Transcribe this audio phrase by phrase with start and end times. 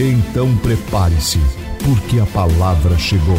[0.00, 1.38] Então prepare-se,
[1.84, 3.34] porque a palavra chegou.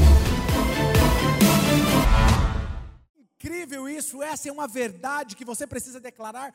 [3.18, 6.54] Incrível isso, essa é uma verdade que você precisa declarar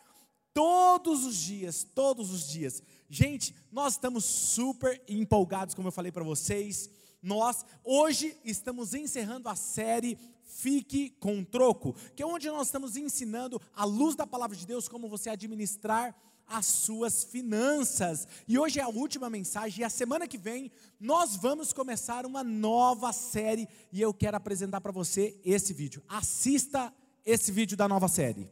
[0.53, 2.83] todos os dias, todos os dias.
[3.09, 6.91] Gente, nós estamos super empolgados, como eu falei para vocês.
[7.23, 13.59] Nós hoje estamos encerrando a série Fique com Troco, que é onde nós estamos ensinando
[13.75, 16.15] à luz da palavra de Deus como você administrar
[16.47, 18.27] as suas finanças.
[18.47, 22.43] E hoje é a última mensagem, e a semana que vem nós vamos começar uma
[22.43, 26.03] nova série, e eu quero apresentar para você esse vídeo.
[26.09, 26.93] Assista
[27.25, 28.51] esse vídeo da nova série.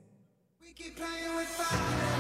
[0.61, 2.12] É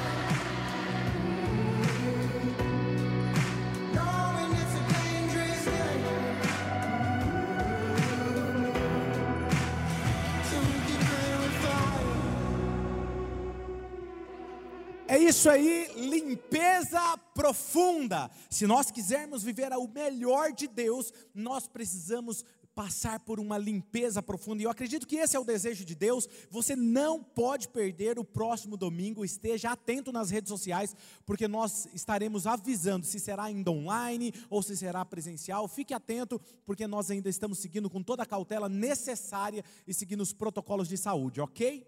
[15.33, 18.30] isso aí, limpeza profunda.
[18.50, 22.44] Se nós quisermos viver o melhor de Deus, nós precisamos
[22.75, 24.60] passar por uma limpeza profunda.
[24.60, 26.28] E eu acredito que esse é o desejo de Deus.
[26.50, 29.25] Você não pode perder o próximo domingo.
[29.25, 30.94] Esteja atento nas redes sociais,
[31.25, 35.66] porque nós estaremos avisando se será ainda online ou se será presencial.
[35.66, 40.34] Fique atento, porque nós ainda estamos seguindo com toda a cautela necessária e seguindo os
[40.34, 41.86] protocolos de saúde, ok?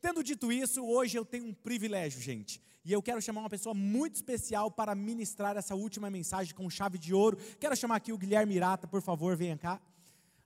[0.00, 2.64] Tendo dito isso, hoje eu tenho um privilégio, gente.
[2.86, 6.98] E eu quero chamar uma pessoa muito especial para ministrar essa última mensagem com chave
[6.98, 7.36] de ouro.
[7.58, 9.80] Quero chamar aqui o Guilherme Irata, por favor, venha cá.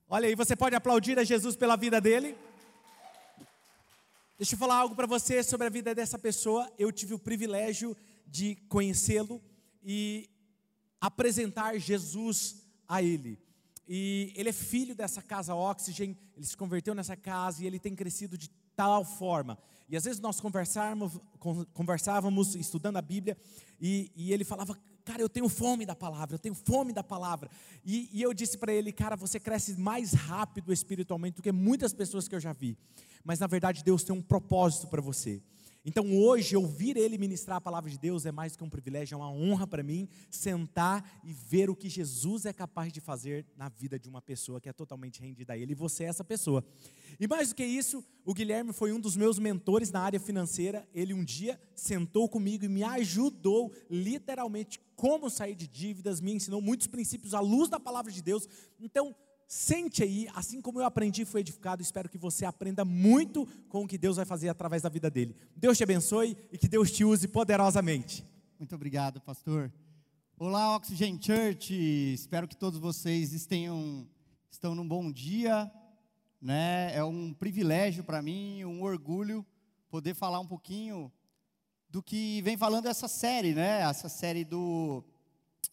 [0.08, 2.34] Olha aí, você pode aplaudir a Jesus pela vida dele?
[4.39, 6.67] Deixa eu falar algo para você sobre a vida dessa pessoa.
[6.78, 7.95] Eu tive o privilégio
[8.27, 9.39] de conhecê-lo
[9.84, 10.27] e
[10.98, 13.39] apresentar Jesus a ele.
[13.86, 17.95] E ele é filho dessa casa Oxygen, ele se converteu nessa casa e ele tem
[17.95, 19.58] crescido de tal forma.
[19.90, 21.18] E às vezes nós conversávamos,
[21.74, 23.36] conversávamos estudando a Bíblia,
[23.80, 27.51] e, e ele falava, cara, eu tenho fome da palavra, eu tenho fome da palavra.
[27.84, 31.92] E, e eu disse para ele, cara, você cresce mais rápido espiritualmente do que muitas
[31.92, 32.78] pessoas que eu já vi.
[33.24, 35.42] Mas na verdade Deus tem um propósito para você.
[35.85, 39.17] Então hoje ouvir ele ministrar a palavra de Deus é mais que um privilégio, é
[39.17, 43.68] uma honra para mim sentar e ver o que Jesus é capaz de fazer na
[43.68, 46.63] vida de uma pessoa que é totalmente rendida a ele, e você é essa pessoa.
[47.19, 50.86] E mais do que isso, o Guilherme foi um dos meus mentores na área financeira.
[50.95, 56.61] Ele um dia sentou comigo e me ajudou literalmente como sair de dívidas, me ensinou
[56.61, 58.46] muitos princípios à luz da palavra de Deus.
[58.79, 59.17] Então,
[59.52, 63.83] Sente aí, assim como eu aprendi e fui edificado, espero que você aprenda muito com
[63.83, 65.34] o que Deus vai fazer através da vida dele.
[65.56, 68.24] Deus te abençoe e que Deus te use poderosamente.
[68.60, 69.72] Muito obrigado, pastor.
[70.39, 71.74] Olá, Oxygen Church.
[71.74, 74.08] Espero que todos vocês estejam
[74.48, 75.68] estão num bom dia,
[76.40, 76.94] né?
[76.94, 79.44] É um privilégio para mim, um orgulho
[79.90, 81.10] poder falar um pouquinho
[81.89, 83.80] do que vem falando essa série, né?
[83.80, 85.02] Essa série do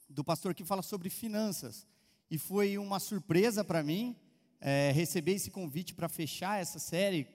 [0.10, 1.86] do pastor que fala sobre finanças
[2.30, 4.16] e foi uma surpresa para mim
[4.60, 7.28] é, receber esse convite para fechar essa série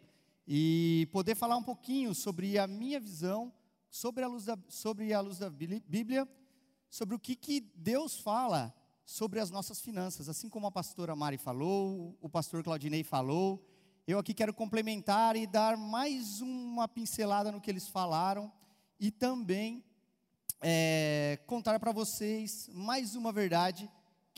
[0.46, 3.52] e poder falar um pouquinho sobre a minha visão,
[3.88, 6.28] sobre a luz da, sobre a luz da Bíblia,
[6.90, 11.36] sobre o que, que Deus fala sobre as nossas finanças, assim como a pastora Mari
[11.36, 13.66] falou, o pastor Claudinei falou,
[14.06, 18.52] eu aqui quero complementar e dar mais uma pincelada no que eles falaram
[18.98, 19.84] e também
[20.60, 23.90] é, contar para vocês mais uma verdade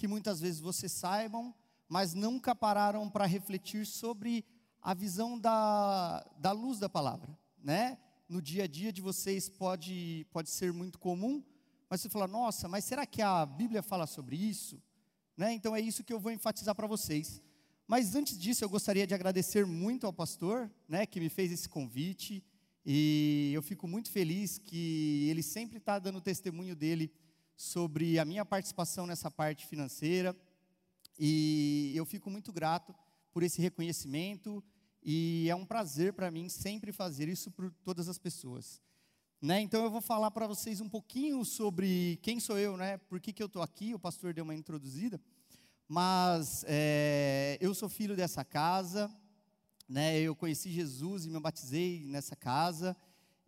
[0.05, 1.55] que muitas vezes vocês saibam,
[1.89, 4.45] mas nunca pararam para refletir sobre
[4.83, 7.97] a visão da, da luz da palavra, né?
[8.29, 11.43] No dia a dia de vocês pode, pode ser muito comum,
[11.89, 14.79] mas você fala, nossa, mas será que a Bíblia fala sobre isso?
[15.39, 15.55] Né?
[15.55, 17.41] Então é isso que eu vou enfatizar para vocês.
[17.89, 21.67] Mas antes disso, eu gostaria de agradecer muito ao pastor, né, que me fez esse
[21.67, 22.45] convite,
[22.85, 27.11] e eu fico muito feliz que ele sempre está dando testemunho dele
[27.57, 30.37] sobre a minha participação nessa parte financeira.
[31.19, 32.95] E eu fico muito grato
[33.33, 34.63] por esse reconhecimento
[35.03, 38.81] e é um prazer para mim sempre fazer isso por todas as pessoas.
[39.41, 39.61] Né?
[39.61, 42.97] Então eu vou falar para vocês um pouquinho sobre quem sou eu, né?
[42.97, 43.95] Por que, que eu estou aqui?
[43.95, 45.21] O pastor deu uma introduzida,
[45.87, 49.15] mas é, eu sou filho dessa casa,
[49.87, 50.19] né?
[50.19, 52.97] Eu conheci Jesus e me batizei nessa casa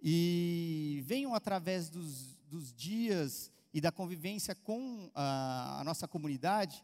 [0.02, 6.82] e venho através dos, dos dias e da convivência com a, a nossa comunidade,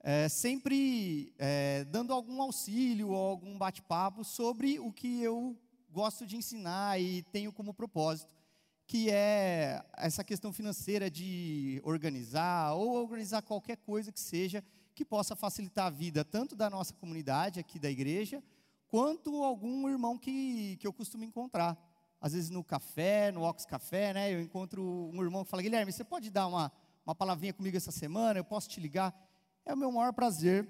[0.00, 5.56] é, sempre é, dando algum auxílio ou algum bate-papo sobre o que eu
[5.90, 8.34] gosto de ensinar e tenho como propósito,
[8.86, 14.62] que é essa questão financeira de organizar ou organizar qualquer coisa que seja
[14.94, 18.42] que possa facilitar a vida tanto da nossa comunidade aqui da igreja,
[18.88, 21.76] quanto algum irmão que, que eu costumo encontrar
[22.24, 24.32] às vezes no café, no Ox Café, né?
[24.32, 24.82] Eu encontro
[25.12, 26.72] um irmão que fala, Guilherme, você pode dar uma,
[27.04, 28.38] uma palavrinha comigo essa semana?
[28.38, 29.14] Eu posso te ligar?
[29.62, 30.66] É o meu maior prazer.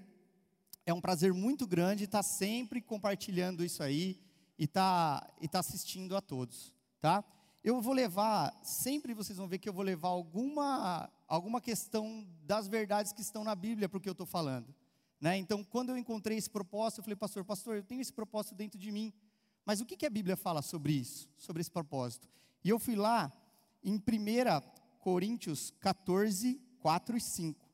[0.85, 4.21] É um prazer muito grande estar sempre compartilhando isso aí
[4.59, 7.23] e estar tá, e tá assistindo a todos, tá?
[7.63, 12.67] Eu vou levar, sempre vocês vão ver que eu vou levar alguma, alguma questão das
[12.67, 14.75] verdades que estão na Bíblia para o que eu estou falando.
[15.21, 15.37] Né?
[15.37, 18.77] Então, quando eu encontrei esse propósito, eu falei, pastor, pastor, eu tenho esse propósito dentro
[18.77, 19.13] de mim.
[19.65, 22.29] Mas o que, a Bíblia fala sobre isso, sobre esse propósito?
[22.63, 23.33] E eu fui lá
[23.83, 24.01] em 1
[25.01, 27.69] Coríntios 14, 4 e 5.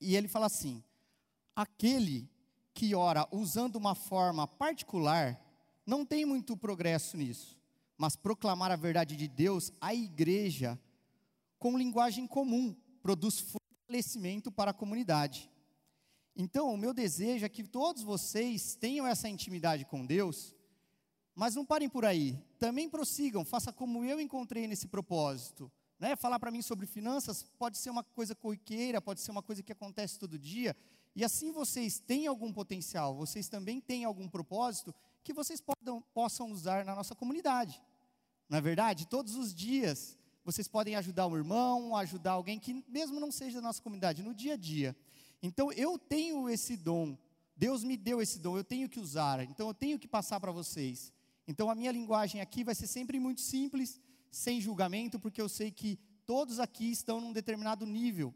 [0.00, 0.82] E ele fala assim:
[1.54, 2.30] aquele
[2.72, 5.38] que ora usando uma forma particular,
[5.84, 7.58] não tem muito progresso nisso,
[7.96, 10.80] mas proclamar a verdade de Deus à igreja
[11.58, 15.50] com linguagem comum produz fortalecimento para a comunidade.
[16.34, 20.54] Então, o meu desejo é que todos vocês tenham essa intimidade com Deus
[21.40, 22.38] mas não parem por aí.
[22.58, 25.72] Também prossigam, faça como eu encontrei nesse propósito.
[25.98, 26.14] Né?
[26.14, 29.72] Falar para mim sobre finanças pode ser uma coisa corriqueira, pode ser uma coisa que
[29.72, 30.76] acontece todo dia.
[31.16, 34.94] E assim vocês têm algum potencial, vocês também têm algum propósito
[35.24, 37.82] que vocês podam, possam usar na nossa comunidade.
[38.46, 43.18] Na é verdade, todos os dias vocês podem ajudar um irmão, ajudar alguém que mesmo
[43.18, 44.94] não seja da nossa comunidade, no dia a dia.
[45.42, 47.16] Então eu tenho esse dom,
[47.56, 50.52] Deus me deu esse dom, eu tenho que usar, então eu tenho que passar para
[50.52, 51.10] vocês.
[51.50, 54.00] Então a minha linguagem aqui vai ser sempre muito simples,
[54.30, 58.32] sem julgamento, porque eu sei que todos aqui estão num determinado nível,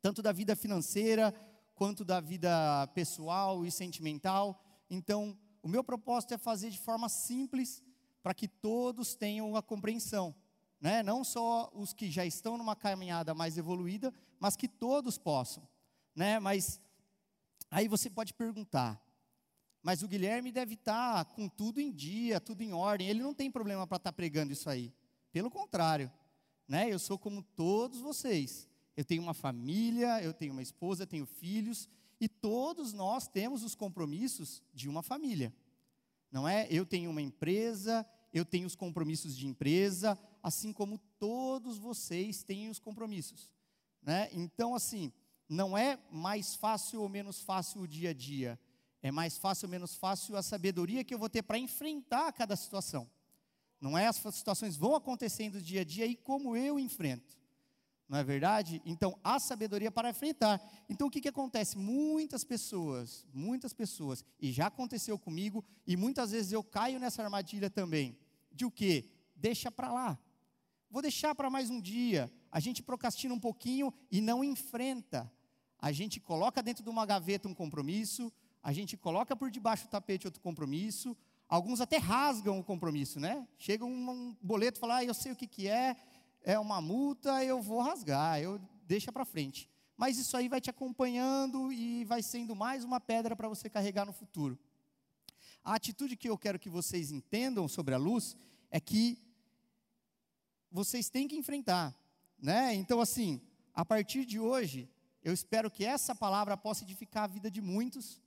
[0.00, 1.34] tanto da vida financeira
[1.74, 4.58] quanto da vida pessoal e sentimental.
[4.88, 7.82] Então, o meu propósito é fazer de forma simples
[8.22, 10.34] para que todos tenham a compreensão,
[10.80, 11.02] né?
[11.02, 15.68] Não só os que já estão numa caminhada mais evoluída, mas que todos possam,
[16.16, 16.40] né?
[16.40, 16.80] Mas
[17.70, 18.98] aí você pode perguntar:
[19.84, 23.06] mas o Guilherme deve estar com tudo em dia, tudo em ordem.
[23.06, 24.90] Ele não tem problema para estar pregando isso aí.
[25.30, 26.10] Pelo contrário,
[26.66, 26.90] né?
[26.90, 28.66] Eu sou como todos vocês.
[28.96, 31.86] Eu tenho uma família, eu tenho uma esposa, tenho filhos,
[32.18, 35.54] e todos nós temos os compromissos de uma família.
[36.32, 36.66] Não é?
[36.70, 42.70] Eu tenho uma empresa, eu tenho os compromissos de empresa, assim como todos vocês têm
[42.70, 43.50] os compromissos,
[44.00, 44.30] né?
[44.32, 45.12] Então assim,
[45.46, 48.58] não é mais fácil ou menos fácil o dia a dia
[49.04, 52.56] é mais fácil ou menos fácil a sabedoria que eu vou ter para enfrentar cada
[52.56, 53.06] situação.
[53.78, 57.38] Não é as situações vão acontecendo dia a dia e como eu enfrento.
[58.08, 58.80] Não é verdade?
[58.82, 60.58] Então, a sabedoria para enfrentar.
[60.88, 61.76] Então, o que, que acontece?
[61.76, 67.68] Muitas pessoas, muitas pessoas, e já aconteceu comigo, e muitas vezes eu caio nessa armadilha
[67.68, 68.16] também,
[68.50, 69.10] de o quê?
[69.36, 70.18] Deixa para lá.
[70.90, 72.32] Vou deixar para mais um dia.
[72.50, 75.30] A gente procrastina um pouquinho e não enfrenta.
[75.78, 78.32] A gente coloca dentro de uma gaveta um compromisso,
[78.64, 81.14] a gente coloca por debaixo do tapete outro compromisso,
[81.46, 83.46] alguns até rasgam o compromisso, né?
[83.58, 85.94] Chega um, boleto e fala, ah, eu sei o que, que é,
[86.42, 89.68] é uma multa, eu vou rasgar, eu deixa para frente.
[89.98, 94.06] Mas isso aí vai te acompanhando e vai sendo mais uma pedra para você carregar
[94.06, 94.58] no futuro.
[95.62, 98.34] A atitude que eu quero que vocês entendam sobre a luz
[98.70, 99.18] é que
[100.70, 101.94] vocês têm que enfrentar,
[102.38, 102.74] né?
[102.74, 103.42] Então assim,
[103.74, 104.88] a partir de hoje,
[105.22, 108.23] eu espero que essa palavra possa edificar a vida de muitos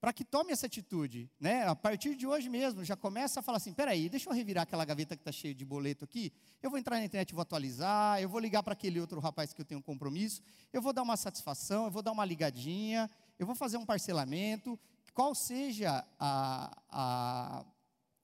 [0.00, 1.66] para que tome essa atitude, né?
[1.66, 4.84] A partir de hoje mesmo, já começa a falar assim: peraí, deixa eu revirar aquela
[4.84, 6.32] gaveta que está cheia de boleto aqui.
[6.62, 9.60] Eu vou entrar na internet, vou atualizar, eu vou ligar para aquele outro rapaz que
[9.60, 10.40] eu tenho um compromisso,
[10.72, 14.78] eu vou dar uma satisfação, eu vou dar uma ligadinha, eu vou fazer um parcelamento.
[15.12, 17.64] Qual seja a, a,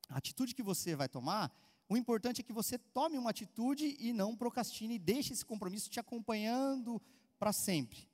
[0.09, 1.53] a atitude que você vai tomar,
[1.89, 5.91] o importante é que você tome uma atitude e não procrastine, e deixe esse compromisso
[5.91, 7.03] te acompanhando
[7.39, 8.09] para sempre.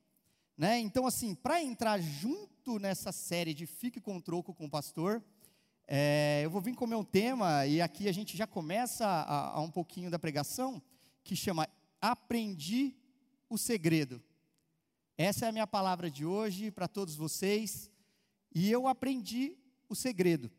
[0.60, 0.78] Né?
[0.78, 5.24] Então, assim, para entrar junto nessa série de Fique com Troco com o Pastor,
[5.88, 9.52] é, eu vou vir com o meu tema, e aqui a gente já começa a,
[9.56, 10.82] a um pouquinho da pregação,
[11.24, 11.66] que chama
[11.98, 12.94] Aprendi
[13.48, 14.22] o Segredo.
[15.16, 17.90] Essa é a minha palavra de hoje para todos vocês,
[18.54, 19.56] e eu aprendi
[19.88, 20.50] o segredo.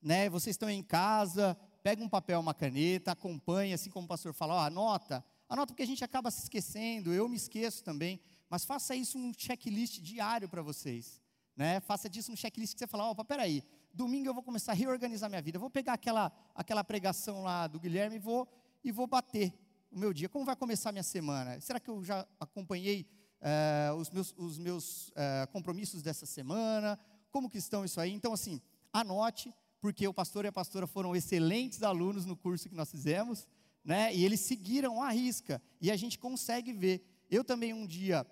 [0.00, 0.30] Né?
[0.30, 4.64] Vocês estão em casa, pega um papel, uma caneta, acompanha, assim como o pastor fala,
[4.64, 9.16] anota, anota porque a gente acaba se esquecendo, eu me esqueço também, mas faça isso
[9.16, 11.22] um checklist diário para vocês.
[11.56, 11.78] Né?
[11.80, 13.62] Faça disso um checklist que você fala, opa, peraí,
[13.94, 15.58] domingo eu vou começar a reorganizar minha vida.
[15.58, 18.48] Vou pegar aquela, aquela pregação lá do Guilherme e vou,
[18.82, 19.52] e vou bater.
[19.92, 20.28] o meu dia?
[20.28, 21.60] Como vai começar a minha semana?
[21.60, 23.06] Será que eu já acompanhei
[23.40, 26.98] uh, os meus, os meus uh, compromissos dessa semana?
[27.30, 28.12] Como que estão isso aí?
[28.12, 28.60] Então, assim,
[28.92, 33.46] anote, porque o pastor e a pastora foram excelentes alunos no curso que nós fizemos,
[33.84, 34.14] né?
[34.14, 37.02] E eles seguiram a risca, e a gente consegue ver.
[37.30, 38.26] Eu também um dia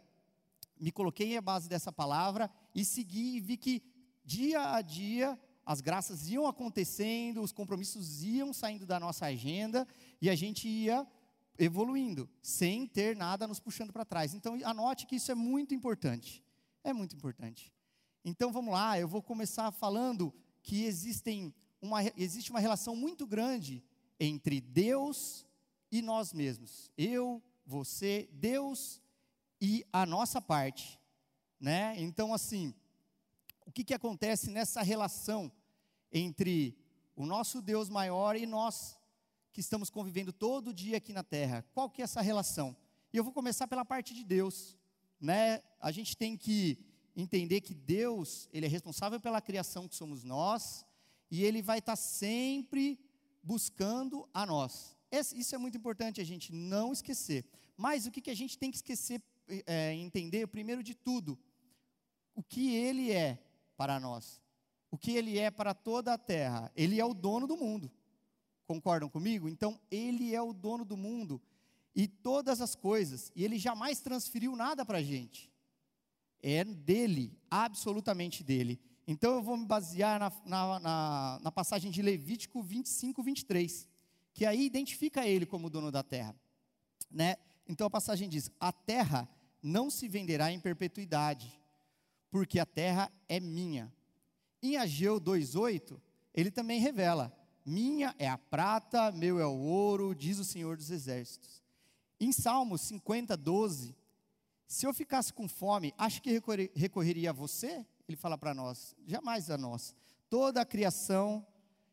[0.81, 3.83] me coloquei à base dessa palavra e segui e vi que
[4.25, 9.87] dia a dia as graças iam acontecendo, os compromissos iam saindo da nossa agenda
[10.21, 11.07] e a gente ia
[11.59, 14.33] evoluindo, sem ter nada nos puxando para trás.
[14.33, 16.43] Então, anote que isso é muito importante.
[16.85, 17.73] É muito importante.
[18.25, 20.33] Então, vamos lá, eu vou começar falando
[20.63, 23.85] que existem uma, existe uma relação muito grande
[24.19, 25.47] entre Deus
[25.91, 26.91] e nós mesmos.
[26.97, 29.03] Eu, você, Deus
[29.61, 30.99] e a nossa parte,
[31.61, 31.95] né?
[31.99, 32.75] Então, assim,
[33.67, 35.51] o que, que acontece nessa relação
[36.13, 36.77] entre
[37.17, 38.99] o nosso Deus maior e nós
[39.53, 41.65] que estamos convivendo todo dia aqui na Terra?
[41.75, 42.77] Qual que é essa relação?
[43.13, 44.77] E eu vou começar pela parte de Deus,
[45.21, 45.63] né?
[45.81, 46.79] A gente tem que
[47.17, 50.87] entender que Deus, ele é responsável pela criação que somos nós,
[51.31, 52.99] e ele vai estar sempre
[53.43, 54.97] buscando a nós.
[55.11, 57.45] Esse, isso é muito importante a gente não esquecer.
[57.77, 59.23] Mas o que, que a gente tem que esquecer,
[59.67, 61.39] é, entender, primeiro de tudo,
[62.35, 63.39] o que ele é
[63.77, 64.41] para nós,
[64.91, 66.71] o que ele é para toda a terra.
[66.77, 67.91] Ele é o dono do mundo.
[68.67, 69.49] Concordam comigo?
[69.49, 71.41] Então, ele é o dono do mundo
[71.99, 75.51] e todas as coisas, e ele jamais transferiu nada para a gente.
[76.41, 78.81] É dele, absolutamente dele.
[79.05, 83.89] Então eu vou me basear na, na, na, na passagem de Levítico 25, 23,
[84.33, 86.37] que aí identifica ele como dono da terra.
[87.11, 87.37] Né?
[87.67, 89.29] Então a passagem diz: A terra
[89.63, 91.61] não se venderá em perpetuidade,
[92.31, 93.93] porque a terra é minha.
[94.63, 96.01] Em Ageu 2,8,
[96.35, 97.33] ele também revela:
[97.65, 101.63] Minha é a prata, meu é o ouro, diz o Senhor dos Exércitos.
[102.21, 103.97] Em Salmos 50, 12,
[104.67, 106.41] se eu ficasse com fome, acho que
[106.75, 107.87] recorreria a você?
[108.09, 109.95] Ele fala para nós, jamais a nós.
[110.29, 111.47] Toda a criação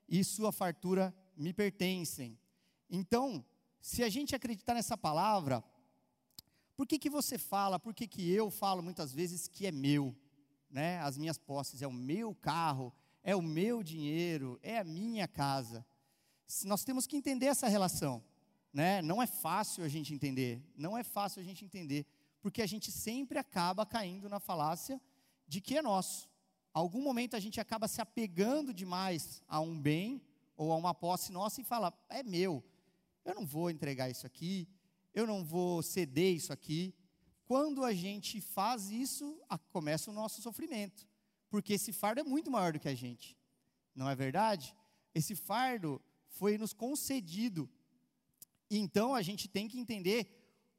[0.10, 2.38] e sua fartura me pertencem.
[2.89, 3.45] Então,
[3.79, 5.63] se a gente acreditar nessa palavra,
[6.75, 10.15] por que, que você fala, por que, que eu falo muitas vezes que é meu?
[10.70, 11.00] Né?
[11.00, 15.86] As minhas posses, é o meu carro, é o meu dinheiro, é a minha casa.
[16.65, 18.24] Nós temos que entender essa relação.
[18.74, 19.01] Né?
[19.01, 22.05] Não é fácil a gente entender, não é fácil a gente entender,
[22.41, 25.01] porque a gente sempre acaba caindo na falácia
[25.48, 26.29] de que é nosso.
[26.74, 30.22] Algum momento a gente acaba se apegando demais a um bem
[30.58, 32.62] ou a uma posse nossa e fala: é meu,
[33.24, 34.67] eu não vou entregar isso aqui,
[35.15, 36.93] eu não vou ceder isso aqui.
[37.45, 39.39] Quando a gente faz isso,
[39.72, 41.07] começa o nosso sofrimento,
[41.50, 43.38] porque esse fardo é muito maior do que a gente,
[43.95, 44.75] não é verdade?
[45.13, 47.69] Esse fardo foi nos concedido.
[48.69, 50.27] Então a gente tem que entender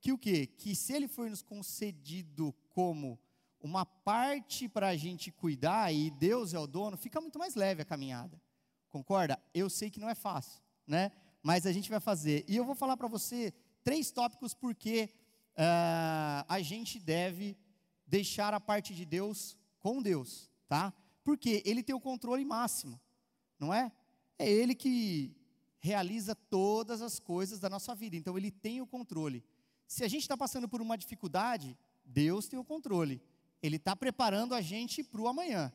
[0.00, 0.46] que o quê?
[0.46, 3.18] Que se ele foi nos concedido como
[3.60, 7.82] uma parte para a gente cuidar e Deus é o dono, fica muito mais leve
[7.82, 8.40] a caminhada.
[8.88, 9.40] Concorda?
[9.54, 11.10] Eu sei que não é fácil, né?
[11.42, 12.44] Mas a gente vai fazer.
[12.48, 13.54] E eu vou falar para você
[13.86, 15.08] três tópicos porque
[15.52, 17.56] uh, a gente deve
[18.04, 20.92] deixar a parte de Deus com Deus, tá?
[21.22, 23.00] Porque Ele tem o controle máximo,
[23.60, 23.92] não é?
[24.40, 25.36] É Ele que
[25.78, 29.44] realiza todas as coisas da nossa vida, então Ele tem o controle.
[29.86, 33.22] Se a gente está passando por uma dificuldade, Deus tem o controle.
[33.62, 35.72] Ele está preparando a gente para o amanhã.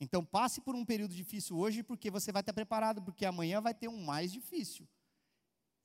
[0.00, 3.74] Então passe por um período difícil hoje, porque você vai estar preparado, porque amanhã vai
[3.74, 4.88] ter um mais difícil.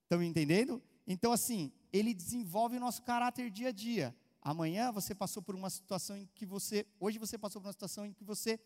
[0.05, 0.81] Estão entendendo?
[1.08, 4.16] Então, assim, ele desenvolve o nosso caráter dia a dia.
[4.42, 6.86] Amanhã você passou por uma situação em que você.
[7.00, 8.60] Hoje você passou por uma situação em que você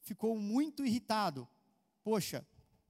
[0.00, 1.48] ficou muito irritado.
[2.02, 2.46] Poxa,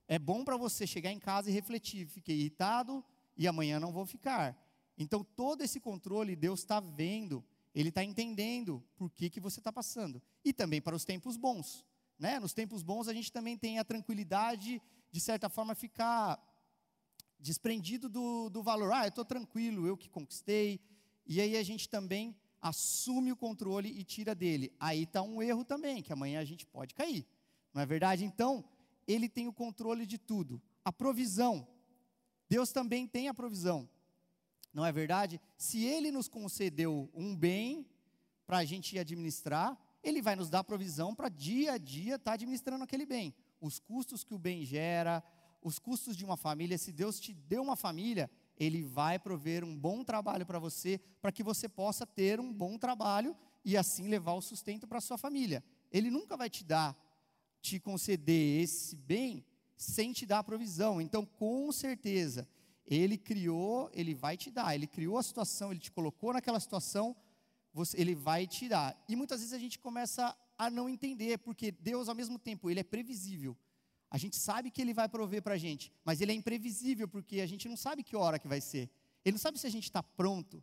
[0.07, 2.07] é bom para você chegar em casa e refletir.
[2.07, 3.02] Fiquei irritado
[3.37, 4.57] e amanhã não vou ficar.
[4.99, 7.42] Então, todo esse controle Deus está vendo
[7.75, 10.23] ele está entendendo por que, que você está passando.
[10.45, 11.85] E também para os tempos bons.
[12.19, 12.38] Né?
[12.38, 16.38] Nos tempos bons a gente também tem a tranquilidade, de certa forma, ficar
[17.40, 18.92] desprendido do, do valor.
[18.92, 20.80] Ah, eu estou tranquilo, eu que conquistei.
[21.26, 24.73] E aí a gente também assume o controle e tira dele.
[24.78, 27.26] Aí está um erro também, que amanhã a gente pode cair.
[27.73, 28.25] Não é verdade?
[28.25, 28.64] Então,
[29.06, 30.61] ele tem o controle de tudo.
[30.85, 31.66] A provisão.
[32.49, 33.88] Deus também tem a provisão.
[34.73, 35.40] Não é verdade?
[35.56, 37.87] Se Ele nos concedeu um bem
[38.47, 42.35] para a gente administrar, Ele vai nos dar provisão para dia a dia estar tá
[42.35, 43.35] administrando aquele bem.
[43.61, 45.23] Os custos que o bem gera,
[45.62, 46.78] os custos de uma família.
[46.78, 51.32] Se Deus te deu uma família, Ele vai prover um bom trabalho para você, para
[51.32, 55.62] que você possa ter um bom trabalho e assim levar o sustento para sua família.
[55.92, 56.96] Ele nunca vai te dar,
[57.60, 59.44] te conceder esse bem
[59.76, 61.00] sem te dar a provisão.
[61.00, 62.48] Então, com certeza,
[62.86, 64.74] Ele criou, ele vai te dar.
[64.74, 67.14] Ele criou a situação, ele te colocou naquela situação,
[67.72, 69.00] você, ele vai te dar.
[69.08, 72.80] E muitas vezes a gente começa a não entender, porque Deus, ao mesmo tempo, ele
[72.80, 73.56] é previsível.
[74.10, 77.40] A gente sabe que ele vai prover para a gente, mas ele é imprevisível, porque
[77.40, 78.90] a gente não sabe que hora que vai ser.
[79.24, 80.62] Ele não sabe se a gente está pronto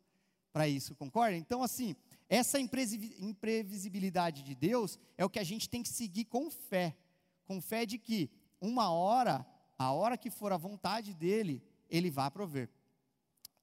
[0.51, 1.37] para isso, concorda?
[1.37, 1.95] Então, assim,
[2.27, 6.97] essa imprevisibilidade de Deus é o que a gente tem que seguir com fé.
[7.45, 9.45] Com fé de que uma hora,
[9.77, 12.69] a hora que for a vontade dele, ele vai prover.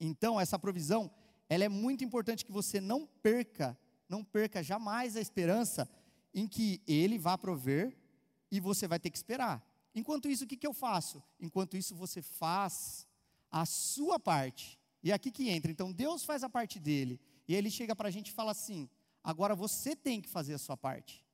[0.00, 1.10] Então, essa provisão,
[1.46, 5.86] ela é muito importante que você não perca, não perca jamais a esperança
[6.32, 7.94] em que ele vai prover
[8.50, 9.62] e você vai ter que esperar.
[9.94, 11.22] Enquanto isso, o que, que eu faço?
[11.38, 13.06] Enquanto isso, você faz
[13.50, 14.78] a sua parte.
[15.02, 15.70] E é aqui que entra.
[15.70, 17.20] Então, Deus faz a parte dele.
[17.46, 18.88] E ele chega para a gente e fala assim:
[19.22, 21.24] agora você tem que fazer a sua parte.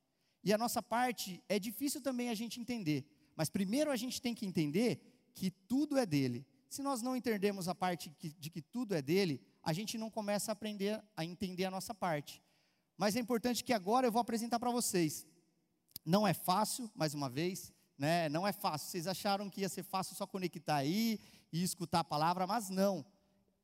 [0.43, 3.05] E a nossa parte é difícil também a gente entender.
[3.35, 6.45] Mas primeiro a gente tem que entender que tudo é dele.
[6.69, 10.51] Se nós não entendermos a parte de que tudo é dele, a gente não começa
[10.51, 12.41] a aprender a entender a nossa parte.
[12.97, 15.27] Mas é importante que agora eu vou apresentar para vocês.
[16.05, 18.29] Não é fácil, mais uma vez, né?
[18.29, 18.89] Não é fácil.
[18.89, 21.19] Vocês acharam que ia ser fácil só conectar aí
[21.51, 23.05] e escutar a palavra, mas não.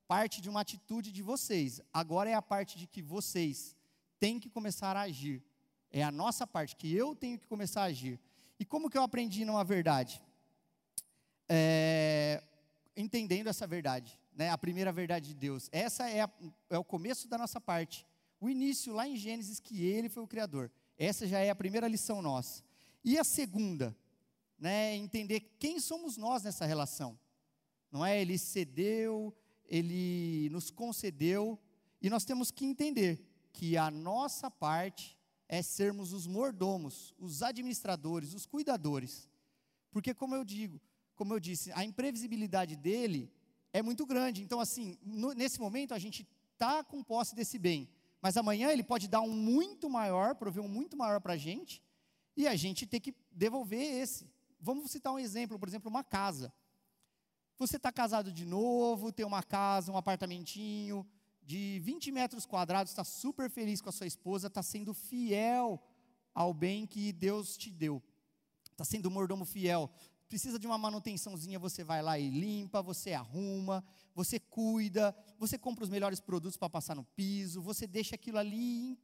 [0.07, 1.81] Parte de uma atitude de vocês.
[1.93, 3.75] Agora é a parte de que vocês
[4.19, 5.43] têm que começar a agir.
[5.91, 8.19] É a nossa parte que eu tenho que começar a agir.
[8.59, 10.21] E como que eu aprendi numa verdade?
[11.49, 12.43] É,
[12.95, 14.49] entendendo essa verdade, né?
[14.49, 15.69] A primeira verdade de Deus.
[15.71, 16.29] Essa é, a,
[16.69, 18.05] é o começo da nossa parte
[18.39, 20.71] o início lá em Gênesis que ele foi o criador.
[20.97, 22.63] Essa já é a primeira lição nossa.
[23.03, 23.95] E a segunda,
[24.57, 27.17] né, entender quem somos nós nessa relação.
[27.91, 29.35] Não é ele cedeu,
[29.65, 31.59] ele nos concedeu
[32.01, 38.33] e nós temos que entender que a nossa parte é sermos os mordomos, os administradores,
[38.33, 39.29] os cuidadores.
[39.91, 40.81] Porque como eu digo,
[41.15, 43.31] como eu disse, a imprevisibilidade dele
[43.71, 44.43] é muito grande.
[44.43, 47.89] Então assim, no, nesse momento a gente está com posse desse bem,
[48.21, 51.81] mas amanhã ele pode dar um muito maior, prover um muito maior para a gente,
[52.35, 54.29] e a gente tem que devolver esse.
[54.59, 56.53] Vamos citar um exemplo, por exemplo, uma casa.
[57.57, 61.05] Você está casado de novo, tem uma casa, um apartamentinho
[61.41, 65.81] de 20 metros quadrados, está super feliz com a sua esposa, está sendo fiel
[66.33, 68.03] ao bem que Deus te deu.
[68.71, 69.89] Está sendo um mordomo fiel,
[70.27, 75.83] precisa de uma manutençãozinha, você vai lá e limpa, você arruma, você cuida, você compra
[75.83, 78.99] os melhores produtos para passar no piso, você deixa aquilo ali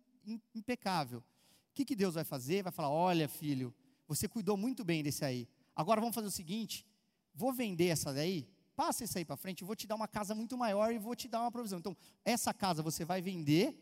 [0.53, 1.19] impecável.
[1.19, 2.61] O que, que Deus vai fazer?
[2.61, 3.73] Vai falar: olha, filho,
[4.07, 5.47] você cuidou muito bem desse aí.
[5.75, 6.85] Agora vamos fazer o seguinte:
[7.33, 10.57] vou vender essa daí, passa isso aí para frente, vou te dar uma casa muito
[10.57, 11.79] maior e vou te dar uma provisão.
[11.79, 13.77] Então, essa casa você vai vender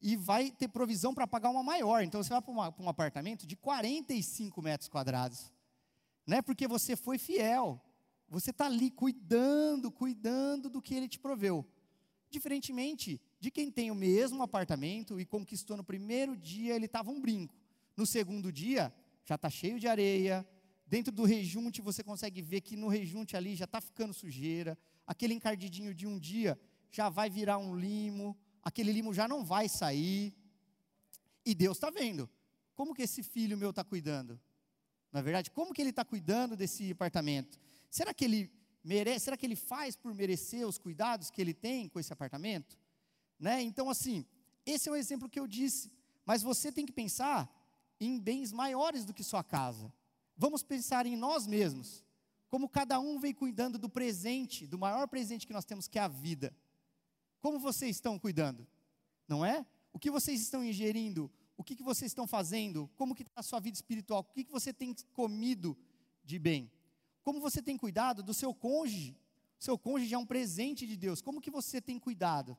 [0.00, 2.02] e vai ter provisão para pagar uma maior.
[2.02, 5.52] Então, você vai para um apartamento de 45 metros quadrados
[6.26, 7.80] não é porque você foi fiel.
[8.28, 11.66] Você está ali cuidando, cuidando do que ele te proveu.
[12.30, 17.20] Diferentemente de quem tem o mesmo apartamento e conquistou no primeiro dia, ele estava um
[17.20, 17.54] brinco.
[17.96, 20.46] No segundo dia, já está cheio de areia.
[20.86, 24.78] Dentro do rejunte, você consegue ver que no rejunte ali já está ficando sujeira.
[25.06, 26.58] Aquele encardidinho de um dia
[26.90, 28.36] já vai virar um limo.
[28.62, 30.34] Aquele limo já não vai sair.
[31.44, 32.28] E Deus está vendo.
[32.74, 34.40] Como que esse filho meu está cuidando?
[35.12, 37.60] Na é verdade, como que ele está cuidando desse apartamento?
[37.90, 38.50] Será que ele
[38.82, 39.26] merece?
[39.26, 42.78] Será que ele faz por merecer os cuidados que ele tem com esse apartamento?
[43.38, 43.62] Né?
[43.62, 44.24] Então, assim,
[44.64, 45.92] esse é o exemplo que eu disse.
[46.24, 47.50] Mas você tem que pensar
[48.04, 49.92] em bens maiores do que sua casa.
[50.36, 52.04] Vamos pensar em nós mesmos.
[52.48, 56.02] Como cada um vem cuidando do presente, do maior presente que nós temos, que é
[56.02, 56.54] a vida.
[57.40, 58.66] Como vocês estão cuidando?
[59.26, 59.64] Não é?
[59.92, 61.30] O que vocês estão ingerindo?
[61.62, 64.44] o que, que vocês estão fazendo, como que está a sua vida espiritual, o que,
[64.44, 65.76] que você tem comido
[66.24, 66.70] de bem,
[67.22, 69.16] como você tem cuidado do seu cônjuge,
[69.58, 72.58] seu cônjuge é um presente de Deus, como que você tem cuidado?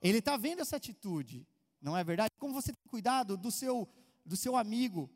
[0.00, 1.46] Ele está vendo essa atitude,
[1.80, 2.30] não é verdade?
[2.38, 3.86] Como você tem cuidado do seu,
[4.24, 5.10] do seu amigo,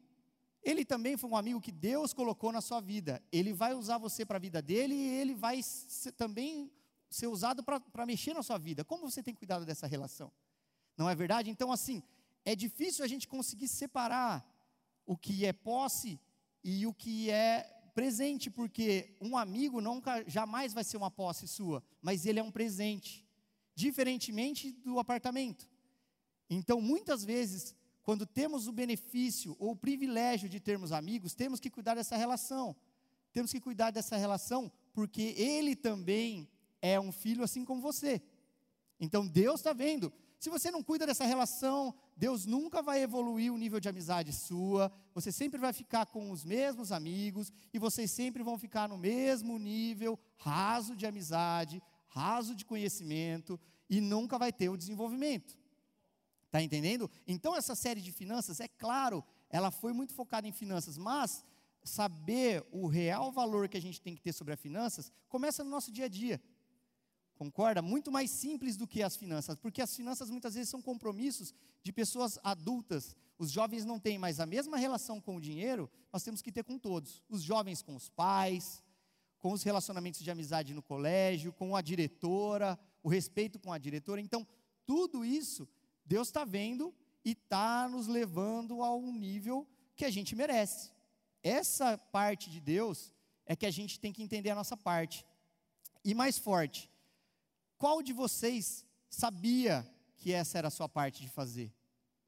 [0.62, 3.23] ele também foi um amigo que Deus colocou na sua vida.
[3.31, 6.73] Ele vai usar você para a vida dele e ele vai ser, também
[7.09, 8.85] ser usado para mexer na sua vida.
[8.85, 10.33] Como você tem cuidado dessa relação?
[10.97, 11.51] Não é verdade?
[11.51, 12.03] Então, assim,
[12.45, 14.45] é difícil a gente conseguir separar
[15.07, 16.19] o que é posse
[16.64, 17.62] e o que é
[17.95, 22.51] presente, porque um amigo nunca jamais vai ser uma posse sua, mas ele é um
[22.51, 23.25] presente,
[23.75, 25.71] diferentemente do apartamento.
[26.51, 27.75] Então, muitas vezes,
[28.07, 32.77] quando temos o benefício ou o privilégio de termos amigos, temos que cuidar dessa relação.
[33.33, 36.49] Temos que cuidar dessa relação, porque ele também
[36.81, 38.23] é um filho assim como você.
[39.01, 43.59] Então, Deus está vendo Se você não cuida dessa relação, Deus nunca vai evoluir o
[43.59, 48.42] nível de amizade sua, você sempre vai ficar com os mesmos amigos e vocês sempre
[48.45, 53.59] vão ficar no mesmo nível raso de amizade, raso de conhecimento
[53.90, 55.57] e nunca vai ter o desenvolvimento.
[56.57, 57.11] Está entendendo?
[57.27, 61.45] Então, essa série de finanças, é claro, ela foi muito focada em finanças, mas
[61.85, 65.69] saber o real valor que a gente tem que ter sobre as finanças começa no
[65.69, 66.40] nosso dia a dia.
[67.35, 67.83] Concorda?
[67.83, 71.92] Muito mais simples do que as finanças, porque as finanças muitas vezes são compromissos de
[71.92, 73.14] pessoas adultas.
[73.38, 76.64] Os jovens não têm mais a mesma relação com o dinheiro, nós temos que ter
[76.64, 77.23] com todos.
[77.29, 78.83] Os jovens com os pais,
[79.38, 84.23] com os relacionamentos de amizade no colégio, com a diretora, o respeito com a diretora.
[84.23, 84.47] Então,
[84.87, 85.69] tudo isso
[86.07, 89.66] Deus está vendo e está nos levando a um nível
[89.97, 90.92] que a gente merece.
[91.42, 93.12] Essa parte de Deus
[93.45, 95.27] é que a gente tem que entender a nossa parte.
[96.05, 96.90] E mais forte,
[97.79, 99.85] qual de vocês sabia
[100.16, 101.73] que essa era a sua parte de fazer?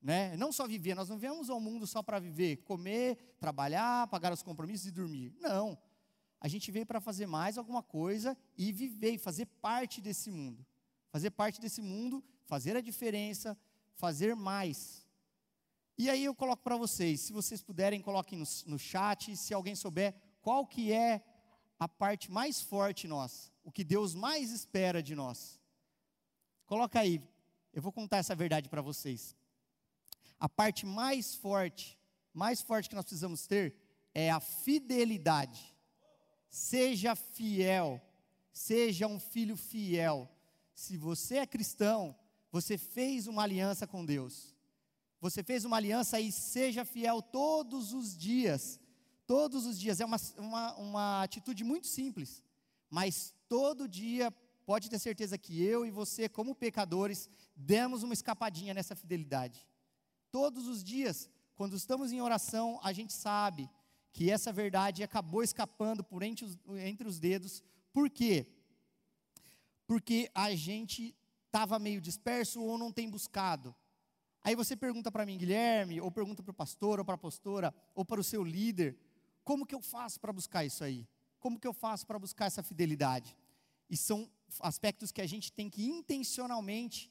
[0.01, 0.37] Né?
[0.37, 4.43] Não só viver, nós não viemos ao mundo só para viver, comer, trabalhar, pagar os
[4.43, 5.33] compromissos e dormir.
[5.41, 5.79] Não.
[6.41, 10.65] A gente veio para fazer mais alguma coisa e viver fazer parte desse mundo.
[11.11, 13.59] Fazer parte desse mundo, fazer a diferença,
[13.99, 15.07] fazer mais.
[15.97, 19.75] E aí eu coloco para vocês, se vocês puderem, coloquem no, no chat, se alguém
[19.75, 21.23] souber qual que é
[21.79, 25.61] a parte mais forte nossa o que Deus mais espera de nós.
[26.65, 27.21] Coloca aí,
[27.71, 29.37] eu vou contar essa verdade para vocês.
[30.41, 31.99] A parte mais forte,
[32.33, 33.77] mais forte que nós precisamos ter
[34.15, 35.77] é a fidelidade.
[36.49, 38.01] Seja fiel,
[38.51, 40.27] seja um filho fiel.
[40.75, 42.17] Se você é cristão,
[42.51, 44.55] você fez uma aliança com Deus.
[45.21, 48.81] Você fez uma aliança e seja fiel todos os dias.
[49.27, 50.01] Todos os dias.
[50.01, 52.43] É uma, uma, uma atitude muito simples,
[52.89, 54.33] mas todo dia,
[54.69, 59.67] pode ter certeza que eu e você, como pecadores, demos uma escapadinha nessa fidelidade.
[60.31, 63.67] Todos os dias, quando estamos em oração, a gente sabe
[64.13, 67.63] que essa verdade acabou escapando por entre os, entre os dedos.
[67.95, 68.47] Por quê?
[69.87, 71.17] Porque a gente
[71.49, 73.75] estava meio disperso ou não tem buscado.
[74.43, 77.75] Aí você pergunta para mim, Guilherme, ou pergunta para o pastor, ou para a pastora,
[77.95, 78.97] ou para o seu líder,
[79.43, 81.09] como que eu faço para buscar isso aí?
[81.41, 83.37] Como que eu faço para buscar essa fidelidade?
[83.91, 84.31] E são
[84.61, 87.11] aspectos que a gente tem que intencionalmente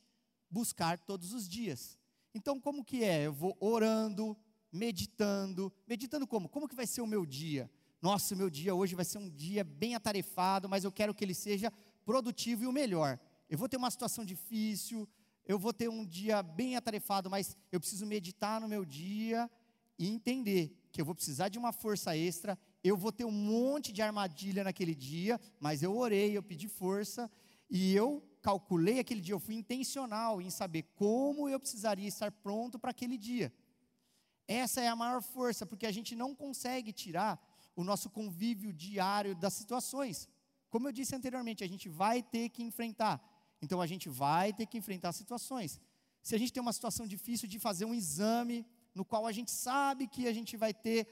[0.50, 1.98] buscar todos os dias.
[2.34, 3.26] Então, como que é?
[3.26, 4.38] Eu vou orando,
[4.72, 5.74] meditando.
[5.88, 6.48] Meditando como?
[6.48, 7.70] Como que vai ser o meu dia?
[8.02, 11.26] Nossa, o meu dia hoje vai ser um dia bem atarefado, mas eu quero que
[11.26, 11.72] ele seja
[12.06, 13.20] produtivo e o melhor.
[13.50, 15.08] Eu vou ter uma situação difícil,
[15.46, 19.50] eu vou ter um dia bem atarefado, mas eu preciso meditar no meu dia
[19.98, 23.92] e entender que eu vou precisar de uma força extra eu vou ter um monte
[23.92, 27.30] de armadilha naquele dia, mas eu orei, eu pedi força
[27.70, 32.80] e eu calculei aquele dia, eu fui intencional em saber como eu precisaria estar pronto
[32.80, 33.52] para aquele dia.
[34.48, 37.38] Essa é a maior força, porque a gente não consegue tirar
[37.76, 40.30] o nosso convívio diário das situações.
[40.70, 43.22] Como eu disse anteriormente, a gente vai ter que enfrentar.
[43.62, 45.80] Então a gente vai ter que enfrentar situações.
[46.22, 49.52] Se a gente tem uma situação difícil de fazer um exame, no qual a gente
[49.52, 51.08] sabe que a gente vai ter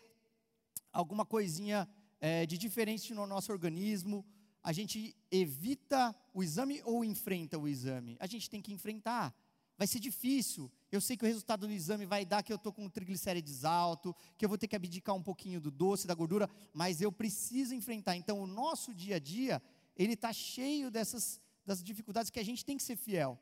[0.91, 1.87] alguma coisinha
[2.19, 4.25] é, de diferente no nosso organismo,
[4.63, 8.17] a gente evita o exame ou enfrenta o exame?
[8.19, 9.33] A gente tem que enfrentar.
[9.77, 10.71] Vai ser difícil.
[10.91, 14.15] Eu sei que o resultado do exame vai dar que eu estou com triglicérides alto,
[14.37, 17.75] que eu vou ter que abdicar um pouquinho do doce, da gordura, mas eu preciso
[17.75, 18.15] enfrentar.
[18.15, 19.61] Então, o nosso dia a dia,
[19.95, 23.39] ele está cheio dessas das dificuldades que a gente tem que ser fiel.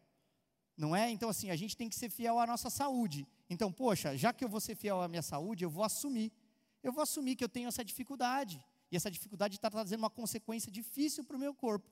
[0.75, 1.09] Não é?
[1.11, 3.27] Então, assim, a gente tem que ser fiel à nossa saúde.
[3.49, 6.31] Então, poxa, já que eu vou ser fiel à minha saúde, eu vou assumir
[6.83, 8.63] eu vou assumir que eu tenho essa dificuldade.
[8.91, 11.89] E essa dificuldade está trazendo uma consequência difícil para o meu corpo.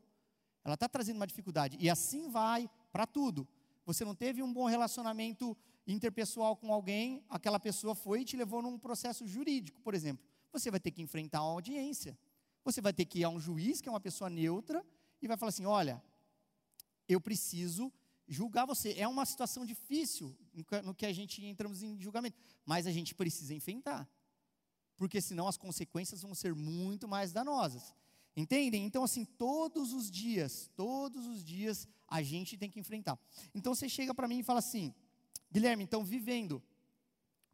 [0.63, 1.77] Ela está trazendo uma dificuldade.
[1.79, 3.47] E assim vai para tudo.
[3.85, 8.61] Você não teve um bom relacionamento interpessoal com alguém, aquela pessoa foi e te levou
[8.61, 10.23] num processo jurídico, por exemplo.
[10.51, 12.15] Você vai ter que enfrentar uma audiência.
[12.63, 14.85] Você vai ter que ir a um juiz, que é uma pessoa neutra,
[15.21, 16.03] e vai falar assim: olha,
[17.11, 17.91] eu preciso
[18.27, 18.93] julgar você.
[18.93, 20.35] É uma situação difícil
[20.83, 24.09] no que a gente entramos em julgamento, mas a gente precisa enfrentar
[25.01, 27.91] porque senão as consequências vão ser muito mais danosas.
[28.37, 28.85] Entendem?
[28.85, 33.17] Então, assim, todos os dias, todos os dias a gente tem que enfrentar.
[33.51, 34.93] Então você chega para mim e fala assim,
[35.51, 36.61] Guilherme, então vivendo,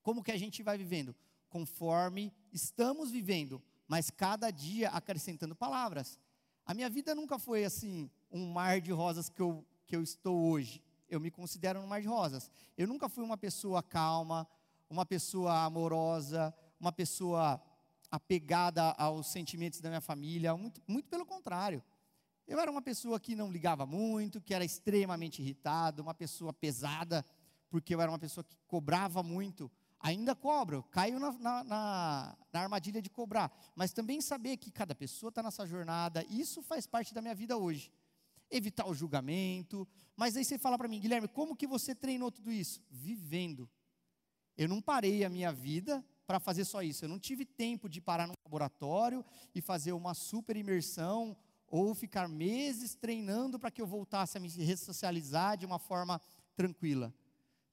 [0.04, 1.15] como que a gente vai vivendo?
[1.48, 6.20] Conforme estamos vivendo, mas cada dia acrescentando palavras.
[6.65, 10.49] A minha vida nunca foi assim, um mar de rosas que eu, que eu estou
[10.49, 10.83] hoje.
[11.09, 12.51] Eu me considero um mar de rosas.
[12.77, 14.47] Eu nunca fui uma pessoa calma,
[14.89, 17.61] uma pessoa amorosa, uma pessoa
[18.09, 21.83] apegada aos sentimentos da minha família, muito, muito pelo contrário.
[22.47, 27.25] Eu era uma pessoa que não ligava muito, que era extremamente irritado, uma pessoa pesada,
[27.69, 29.69] porque eu era uma pessoa que cobrava muito.
[29.99, 33.51] Ainda cobro, caio na, na, na, na armadilha de cobrar.
[33.75, 37.57] Mas também saber que cada pessoa está nessa jornada, isso faz parte da minha vida
[37.57, 37.91] hoje.
[38.49, 39.88] Evitar o julgamento.
[40.15, 42.81] Mas aí você fala para mim, Guilherme, como que você treinou tudo isso?
[42.89, 43.69] Vivendo.
[44.57, 47.05] Eu não parei a minha vida para fazer só isso.
[47.05, 52.27] Eu não tive tempo de parar no laboratório e fazer uma super imersão ou ficar
[52.27, 56.19] meses treinando para que eu voltasse a me ressocializar de uma forma
[56.55, 57.13] tranquila.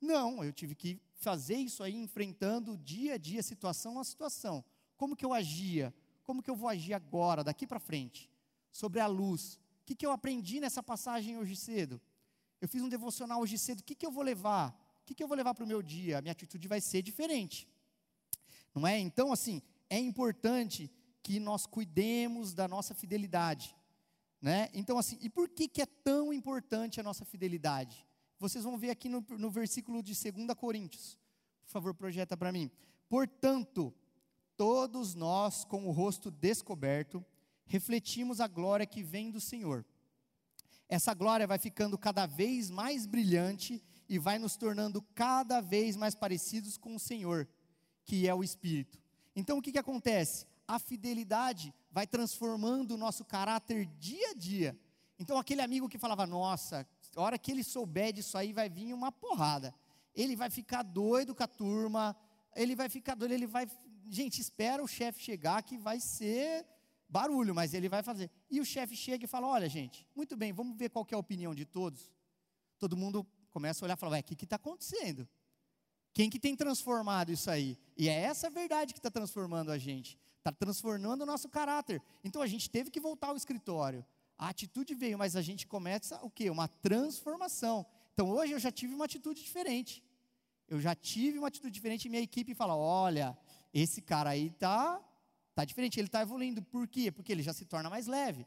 [0.00, 4.64] Não, eu tive que fazer isso aí enfrentando dia a dia, situação a situação.
[4.96, 5.94] Como que eu agia?
[6.22, 8.30] Como que eu vou agir agora, daqui para frente?
[8.70, 9.58] Sobre a luz.
[9.84, 12.00] O que, que eu aprendi nessa passagem hoje cedo?
[12.58, 13.80] Eu fiz um devocional hoje cedo.
[13.80, 14.70] O que, que eu vou levar?
[15.02, 16.16] O que, que eu vou levar para o meu dia?
[16.16, 17.68] A minha atitude vai ser diferente.
[18.74, 18.98] Não é?
[18.98, 20.90] Então, assim, é importante
[21.22, 23.76] que nós cuidemos da nossa fidelidade.
[24.40, 24.70] Né?
[24.72, 28.06] Então, assim, e por que, que é tão importante a nossa fidelidade?
[28.38, 31.18] Vocês vão ver aqui no, no versículo de 2 Coríntios.
[31.66, 32.70] Por favor, projeta para mim.
[33.06, 33.92] Portanto,
[34.56, 37.22] todos nós, com o rosto descoberto,
[37.66, 39.84] refletimos a glória que vem do Senhor.
[40.88, 46.14] Essa glória vai ficando cada vez mais brilhante e vai nos tornando cada vez mais
[46.14, 47.48] parecidos com o Senhor,
[48.04, 48.98] que é o Espírito.
[49.34, 50.46] Então, o que, que acontece?
[50.66, 54.78] a fidelidade vai transformando o nosso caráter dia a dia.
[55.18, 58.92] Então, aquele amigo que falava, nossa, a hora que ele souber disso aí, vai vir
[58.92, 59.74] uma porrada.
[60.14, 62.16] Ele vai ficar doido com a turma,
[62.54, 63.68] ele vai ficar doido, ele vai.
[64.08, 66.66] Gente, espera o chefe chegar que vai ser
[67.18, 68.28] barulho, mas ele vai fazer.
[68.50, 71.18] E o chefe chega e fala: Olha, gente, muito bem, vamos ver qual é a
[71.18, 72.12] opinião de todos.
[72.78, 75.28] Todo mundo começa a olhar e fala: Ué, o que está acontecendo?
[76.12, 77.78] Quem que tem transformado isso aí?
[77.96, 82.02] E é essa verdade que está transformando a gente está transformando o nosso caráter.
[82.22, 84.04] Então a gente teve que voltar ao escritório.
[84.36, 86.50] A atitude veio, mas a gente começa o quê?
[86.50, 87.86] Uma transformação.
[88.12, 90.04] Então hoje eu já tive uma atitude diferente.
[90.68, 93.36] Eu já tive uma atitude diferente e minha equipe fala: olha,
[93.72, 95.00] esse cara aí tá,
[95.54, 96.62] tá diferente, ele está evoluindo.
[96.62, 97.10] Por quê?
[97.10, 98.46] Porque ele já se torna mais leve.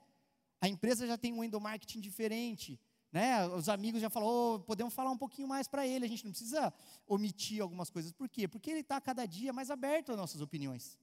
[0.60, 2.80] A empresa já tem um endomarketing diferente.
[3.12, 3.48] Né?
[3.48, 6.32] Os amigos já falaram, oh, podemos falar um pouquinho mais para ele, a gente não
[6.32, 6.74] precisa
[7.08, 8.12] omitir algumas coisas.
[8.12, 8.48] Por quê?
[8.48, 10.98] Porque ele está cada dia mais aberto às nossas opiniões.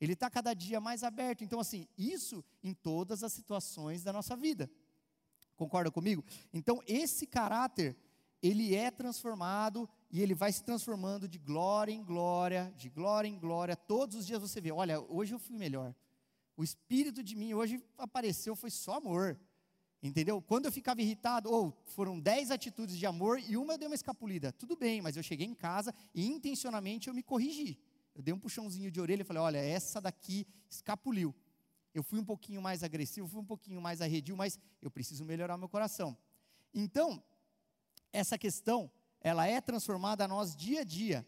[0.00, 1.44] Ele está cada dia mais aberto.
[1.44, 4.70] Então, assim, isso em todas as situações da nossa vida.
[5.54, 6.24] Concorda comigo?
[6.52, 7.96] Então, esse caráter,
[8.42, 13.38] ele é transformado e ele vai se transformando de glória em glória, de glória em
[13.38, 13.74] glória.
[13.74, 15.94] Todos os dias você vê, olha, hoje eu fui melhor.
[16.54, 19.40] O espírito de mim hoje apareceu, foi só amor.
[20.02, 20.42] Entendeu?
[20.42, 23.94] Quando eu ficava irritado, ou foram dez atitudes de amor e uma eu dei uma
[23.94, 24.52] escapulida.
[24.52, 27.78] Tudo bem, mas eu cheguei em casa e intencionalmente eu me corrigi.
[28.14, 31.34] Eu dei um puxãozinho de orelha e falei: olha, essa daqui escapuliu.
[31.94, 35.56] Eu fui um pouquinho mais agressivo, fui um pouquinho mais arredio, mas eu preciso melhorar
[35.56, 36.16] meu coração.
[36.74, 37.22] Então,
[38.12, 38.90] essa questão,
[39.22, 41.26] ela é transformada a nós dia a dia.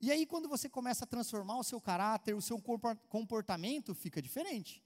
[0.00, 2.60] E aí, quando você começa a transformar o seu caráter, o seu
[3.08, 4.84] comportamento fica diferente.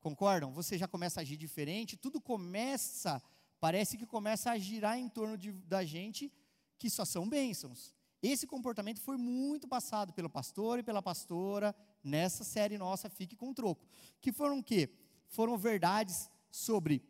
[0.00, 0.52] Concordam?
[0.52, 3.22] Você já começa a agir diferente, tudo começa,
[3.58, 6.32] parece que começa a girar em torno de, da gente,
[6.78, 7.94] que só são bênçãos.
[8.22, 13.54] Esse comportamento foi muito passado pelo pastor e pela pastora nessa série nossa Fique com
[13.54, 13.86] Troco.
[14.20, 14.90] Que foram o quê?
[15.28, 17.02] Foram verdades sobre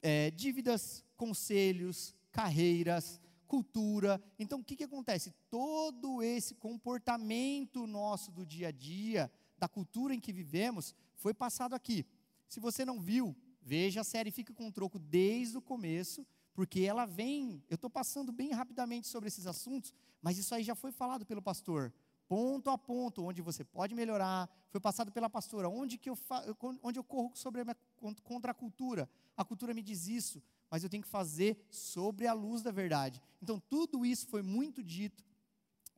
[0.00, 3.20] é, dívidas, conselhos, carreiras,
[3.54, 4.20] cultura.
[4.36, 5.32] Então, o que, que acontece?
[5.48, 11.72] Todo esse comportamento nosso do dia a dia, da cultura em que vivemos, foi passado
[11.72, 12.04] aqui.
[12.48, 16.80] Se você não viu, veja a série Fique com o Troco desde o começo, porque
[16.80, 17.62] ela vem.
[17.68, 21.40] Eu estou passando bem rapidamente sobre esses assuntos, mas isso aí já foi falado pelo
[21.40, 21.92] pastor,
[22.26, 24.50] ponto a ponto, onde você pode melhorar.
[24.68, 26.18] Foi passado pela pastora, onde, que eu,
[26.82, 27.76] onde eu corro sobre a minha,
[28.24, 29.08] contra a cultura.
[29.36, 30.42] A cultura me diz isso,
[30.74, 33.20] mas eu tenho que fazer sobre a luz da verdade.
[33.40, 35.24] Então, tudo isso foi muito dito.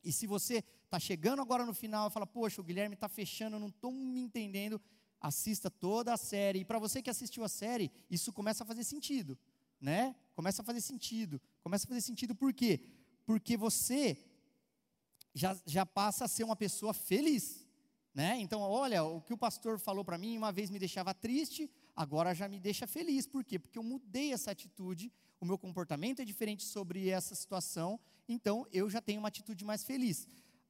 [0.03, 3.55] E se você está chegando agora no final e fala, poxa, o Guilherme está fechando,
[3.55, 4.79] eu não estou me entendendo,
[5.19, 6.59] assista toda a série.
[6.59, 9.35] E para você que assistiu a série, isso começa a fazer sentido,
[9.81, 10.15] né?
[10.35, 11.41] Começa a fazer sentido.
[11.63, 12.79] Começa a fazer sentido por quê?
[13.27, 14.17] porque você
[15.33, 17.67] já, já passa a ser uma pessoa feliz.
[18.13, 18.39] Né?
[18.39, 22.35] Então, olha, o que o pastor falou para mim uma vez me deixava triste, agora
[22.35, 23.25] já me deixa feliz.
[23.25, 23.57] Por quê?
[23.57, 28.89] Porque eu mudei essa atitude, o meu comportamento é diferente sobre essa situação, então eu
[28.89, 30.27] já tenho uma atitude mais feliz.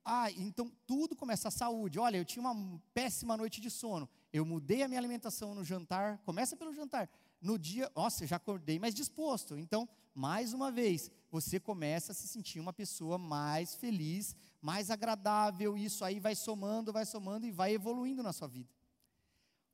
[0.09, 1.99] Ah, então tudo começa a saúde.
[1.99, 4.09] Olha, eu tinha uma péssima noite de sono.
[4.31, 6.19] Eu mudei a minha alimentação no jantar.
[6.19, 7.09] Começa pelo jantar.
[7.41, 9.57] No dia, nossa, já acordei mais disposto.
[9.57, 15.77] Então, mais uma vez, você começa a se sentir uma pessoa mais feliz, mais agradável,
[15.77, 18.76] isso aí vai somando, vai somando e vai evoluindo na sua vida.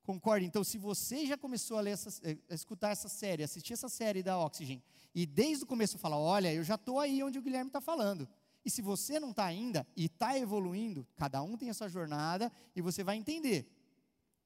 [0.03, 0.45] Concorda?
[0.45, 3.87] Então, se você já começou a, ler essa, eh, a escutar essa série, assistir essa
[3.87, 4.83] série da Oxygen,
[5.15, 8.27] e desde o começo fala, olha, eu já estou aí onde o Guilherme está falando.
[8.65, 12.51] E se você não está ainda e está evoluindo, cada um tem a sua jornada
[12.75, 13.65] e você vai entender.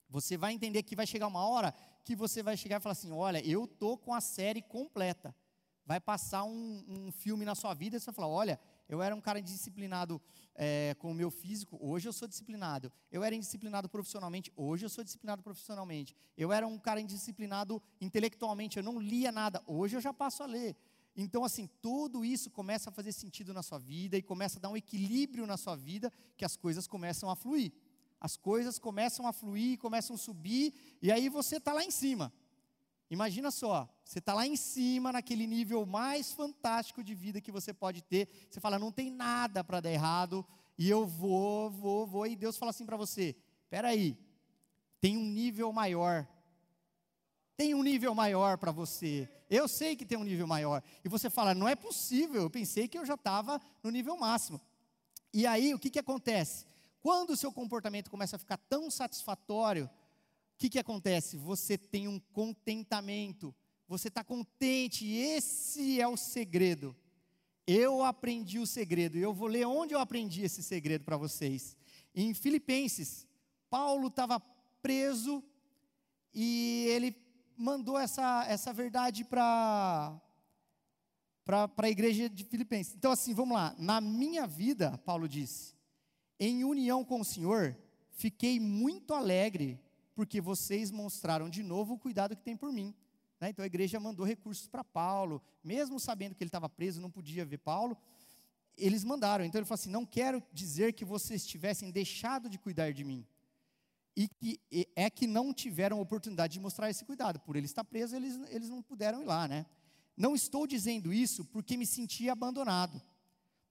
[0.09, 3.11] Você vai entender que vai chegar uma hora que você vai chegar e falar assim:
[3.11, 5.35] olha, eu estou com a série completa.
[5.85, 9.15] Vai passar um, um filme na sua vida e você vai falar: olha, eu era
[9.15, 10.21] um cara indisciplinado
[10.55, 12.91] é, com o meu físico, hoje eu sou disciplinado.
[13.11, 16.15] Eu era indisciplinado profissionalmente, hoje eu sou disciplinado profissionalmente.
[16.37, 20.45] Eu era um cara indisciplinado intelectualmente, eu não lia nada, hoje eu já passo a
[20.45, 20.75] ler.
[21.15, 24.69] Então, assim, tudo isso começa a fazer sentido na sua vida e começa a dar
[24.69, 27.73] um equilíbrio na sua vida, que as coisas começam a fluir.
[28.19, 32.31] As coisas começam a fluir, começam a subir, e aí você está lá em cima.
[33.09, 37.73] Imagina só, você está lá em cima, naquele nível mais fantástico de vida que você
[37.73, 38.27] pode ter.
[38.49, 40.45] Você fala, não tem nada para dar errado,
[40.77, 42.27] e eu vou, vou, vou.
[42.27, 43.35] E Deus fala assim para você:
[43.69, 44.17] peraí,
[44.99, 46.27] tem um nível maior.
[47.55, 49.27] Tem um nível maior para você.
[49.49, 50.83] Eu sei que tem um nível maior.
[51.03, 54.61] E você fala, não é possível, eu pensei que eu já estava no nível máximo.
[55.33, 56.65] E aí, o que, que acontece?
[56.99, 59.89] Quando o seu comportamento começa a ficar tão satisfatório,
[60.57, 61.37] que, que acontece?
[61.37, 63.53] Você tem um contentamento,
[63.87, 66.95] você está contente, e esse é o segredo.
[67.65, 71.77] Eu aprendi o segredo, e eu vou ler onde eu aprendi esse segredo para vocês.
[72.15, 73.27] Em Filipenses,
[73.69, 74.39] Paulo estava
[74.81, 75.43] preso
[76.33, 77.15] e ele
[77.55, 80.19] mandou essa, essa verdade para
[81.45, 82.93] para a igreja de Filipenses.
[82.93, 83.73] Então, assim, vamos lá.
[83.79, 85.73] Na minha vida, Paulo disse,
[86.37, 87.77] em união com o Senhor,
[88.09, 89.79] fiquei muito alegre
[90.17, 92.91] porque vocês mostraram de novo o cuidado que tem por mim.
[93.39, 93.49] Né?
[93.49, 97.45] Então a igreja mandou recursos para Paulo, mesmo sabendo que ele estava preso, não podia
[97.45, 97.95] ver Paulo,
[98.75, 99.45] eles mandaram.
[99.45, 103.27] Então ele falou assim: não quero dizer que vocês tivessem deixado de cuidar de mim.
[104.15, 104.59] E que
[104.95, 107.39] é que não tiveram oportunidade de mostrar esse cuidado.
[107.41, 109.67] Por ele estar preso, eles, eles não puderam ir lá, né?
[110.17, 112.99] Não estou dizendo isso porque me sentia abandonado,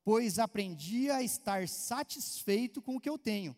[0.04, 3.56] pois aprendi a estar satisfeito com o que eu tenho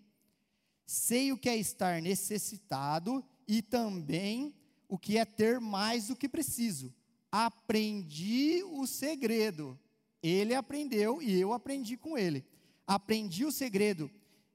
[0.90, 4.55] sei o que é estar necessitado e também
[4.88, 6.94] o que é ter mais do que preciso.
[7.31, 9.79] Aprendi o segredo.
[10.22, 12.42] Ele aprendeu e eu aprendi com ele.
[12.87, 14.11] Aprendi o segredo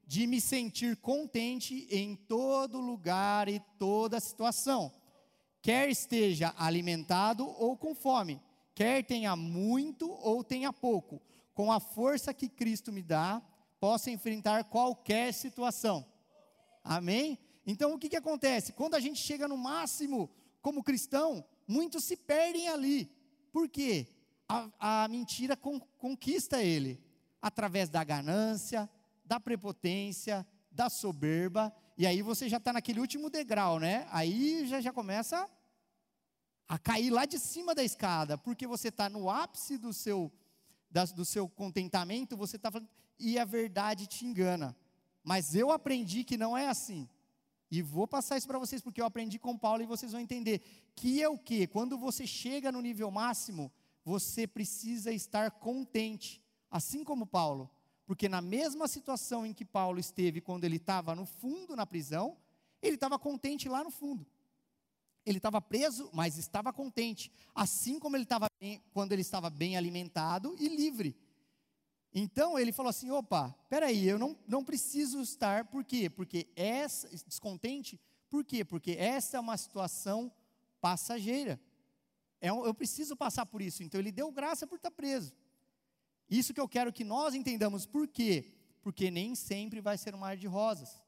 [0.07, 4.91] de me sentir contente em todo lugar e toda situação.
[5.61, 8.41] Quer esteja alimentado ou com fome,
[8.73, 11.21] quer tenha muito ou tenha pouco,
[11.53, 13.39] com a força que Cristo me dá,
[13.79, 16.03] posso enfrentar qualquer situação.
[16.83, 17.39] Amém?
[17.65, 18.73] Então o que, que acontece?
[18.73, 20.29] Quando a gente chega no máximo
[20.61, 23.09] como cristão, muitos se perdem ali.
[23.51, 24.07] Por quê?
[24.47, 27.01] A, a mentira con, conquista ele
[27.41, 28.89] através da ganância,
[29.23, 34.07] da prepotência, da soberba, e aí você já está naquele último degrau, né?
[34.11, 35.47] Aí já, já começa
[36.67, 40.31] a cair lá de cima da escada, porque você está no ápice do seu,
[41.15, 44.75] do seu contentamento, você está falando, e a verdade te engana.
[45.23, 47.07] Mas eu aprendi que não é assim.
[47.71, 50.61] E vou passar isso para vocês porque eu aprendi com Paulo e vocês vão entender
[50.95, 53.71] que é o que quando você chega no nível máximo,
[54.03, 57.71] você precisa estar contente, assim como Paulo,
[58.05, 62.37] porque na mesma situação em que Paulo esteve quando ele estava no fundo na prisão,
[62.81, 64.27] ele estava contente lá no fundo.
[65.25, 68.47] Ele estava preso, mas estava contente, assim como ele estava
[68.91, 71.15] quando ele estava bem alimentado e livre.
[72.13, 76.09] Então ele falou assim: opa, peraí, eu não, não preciso estar, por quê?
[76.09, 77.99] Porque essa, descontente,
[78.29, 78.63] por quê?
[78.63, 80.31] Porque essa é uma situação
[80.79, 81.59] passageira.
[82.39, 83.83] É, eu preciso passar por isso.
[83.83, 85.33] Então ele deu graça por estar preso.
[86.29, 88.53] Isso que eu quero que nós entendamos, por quê?
[88.81, 91.01] Porque nem sempre vai ser um mar de rosas.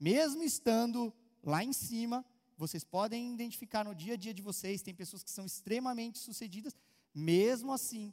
[0.00, 2.24] Mesmo estando lá em cima,
[2.56, 6.76] vocês podem identificar no dia a dia de vocês, tem pessoas que são extremamente sucedidas,
[7.14, 8.12] mesmo assim,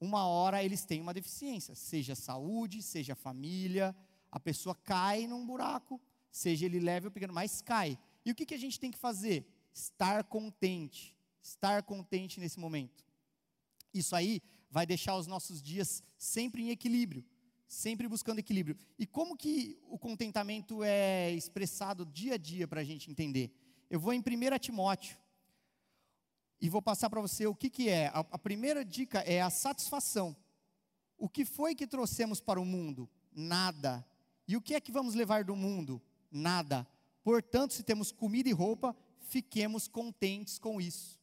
[0.00, 3.94] uma hora eles têm uma deficiência, seja saúde, seja família,
[4.30, 7.98] a pessoa cai num buraco, seja ele leve ou pequeno, mas cai.
[8.24, 9.46] E o que, que a gente tem que fazer?
[9.72, 13.04] Estar contente, estar contente nesse momento.
[13.94, 17.24] Isso aí vai deixar os nossos dias sempre em equilíbrio,
[17.66, 18.76] sempre buscando equilíbrio.
[18.98, 23.50] E como que o contentamento é expressado dia a dia para a gente entender?
[23.88, 25.16] Eu vou em 1 Timóteo,
[26.60, 28.08] e vou passar para você o que, que é.
[28.08, 30.36] A, a primeira dica é a satisfação.
[31.18, 33.08] O que foi que trouxemos para o mundo?
[33.32, 34.04] Nada.
[34.48, 36.00] E o que é que vamos levar do mundo?
[36.30, 36.86] Nada.
[37.22, 41.18] Portanto, se temos comida e roupa, fiquemos contentes com isso.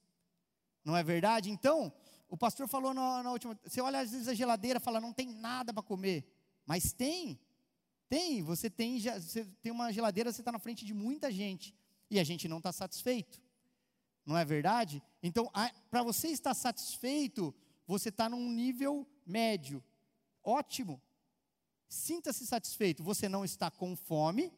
[0.83, 1.49] Não é verdade?
[1.49, 1.93] Então,
[2.29, 3.57] o pastor falou na, na última.
[3.63, 6.25] Você olha às vezes a geladeira e fala, não tem nada para comer.
[6.65, 7.39] Mas tem.
[8.09, 8.41] Tem.
[8.43, 11.75] Você tem, você tem uma geladeira, você está na frente de muita gente.
[12.09, 13.42] e a gente não está satisfeito.
[14.25, 15.03] Não é verdade?
[15.21, 15.51] Então,
[15.89, 17.53] para você estar satisfeito,
[17.85, 19.83] você está num nível médio.
[20.43, 21.01] Ótimo.
[21.89, 23.03] Sinta-se satisfeito.
[23.03, 24.51] Você não está com fome,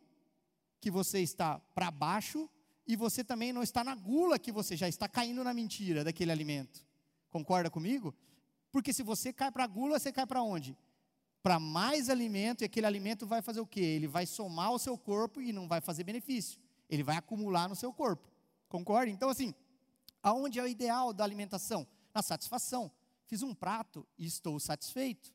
[0.79, 2.49] que você está para baixo,
[2.87, 6.31] e você também não está na gula, que você já está caindo na mentira daquele
[6.31, 6.85] alimento.
[7.31, 8.13] Concorda comigo?
[8.71, 10.77] Porque se você cai para a gula, você cai para onde?
[11.41, 13.79] Para mais alimento, e aquele alimento vai fazer o quê?
[13.79, 16.59] Ele vai somar o seu corpo e não vai fazer benefício.
[16.87, 18.34] Ele vai acumular no seu corpo.
[18.67, 19.11] Concorda?
[19.11, 19.53] Então, assim,
[20.21, 21.87] aonde é o ideal da alimentação?
[22.13, 22.91] Na satisfação.
[23.27, 25.33] Fiz um prato e estou satisfeito.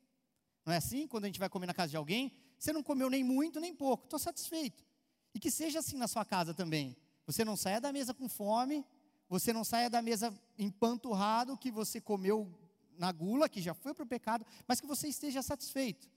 [0.65, 1.07] Não é assim?
[1.07, 3.75] Quando a gente vai comer na casa de alguém, você não comeu nem muito nem
[3.75, 4.85] pouco, estou satisfeito.
[5.35, 6.97] E que seja assim na sua casa também.
[7.27, 8.85] Você não saia da mesa com fome,
[9.29, 12.53] você não saia da mesa empanturrado que você comeu
[12.99, 16.09] na gula, que já foi para o pecado, mas que você esteja satisfeito.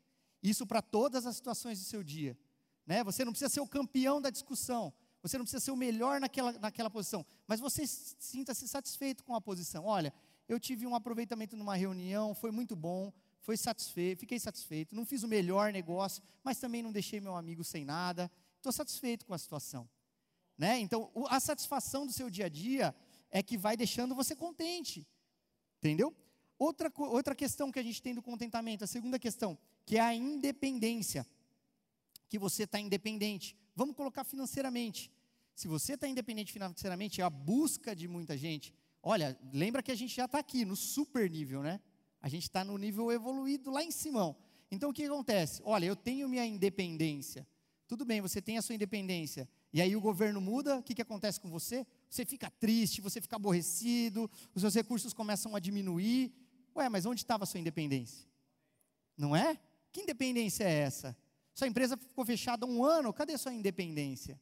[0.42, 2.38] Isso para todas as situações do seu dia.
[2.86, 3.04] Né?
[3.04, 4.94] Você não precisa ser o campeão da discussão,
[5.24, 9.42] você não precisa ser o melhor naquela, naquela posição, mas você sinta-se satisfeito com a
[9.42, 9.86] posição.
[9.86, 10.14] Olha,
[10.50, 15.24] eu tive um aproveitamento numa reunião, foi muito bom, foi satisfeito, fiquei satisfeito, não fiz
[15.24, 19.38] o melhor negócio, mas também não deixei meu amigo sem nada, estou satisfeito com a
[19.38, 19.90] situação.
[20.58, 20.80] Né?
[20.80, 22.94] Então, a satisfação do seu dia a dia
[23.32, 25.08] é que vai deixando você contente.
[25.80, 26.16] Entendeu?
[26.60, 30.14] Outra, outra questão que a gente tem do contentamento, a segunda questão, que é a
[30.14, 31.26] independência.
[32.30, 33.58] Que você está independente.
[33.76, 35.12] Vamos colocar financeiramente.
[35.56, 38.74] Se você está independente financeiramente, é a busca de muita gente.
[39.02, 41.80] Olha, lembra que a gente já está aqui no super nível, né?
[42.22, 44.36] A gente está no nível evoluído lá em cima.
[44.72, 45.62] Então o que acontece?
[45.66, 47.46] Olha, eu tenho minha independência.
[47.86, 49.48] Tudo bem, você tem a sua independência.
[49.72, 51.86] E aí o governo muda, o que, que acontece com você?
[52.10, 56.34] Você fica triste, você fica aborrecido, os seus recursos começam a diminuir.
[56.76, 58.28] Ué, mas onde estava a sua independência?
[59.18, 59.60] Não é?
[59.92, 61.16] Que independência é essa?
[61.54, 64.40] Sua empresa ficou fechada um ano, cadê a sua independência?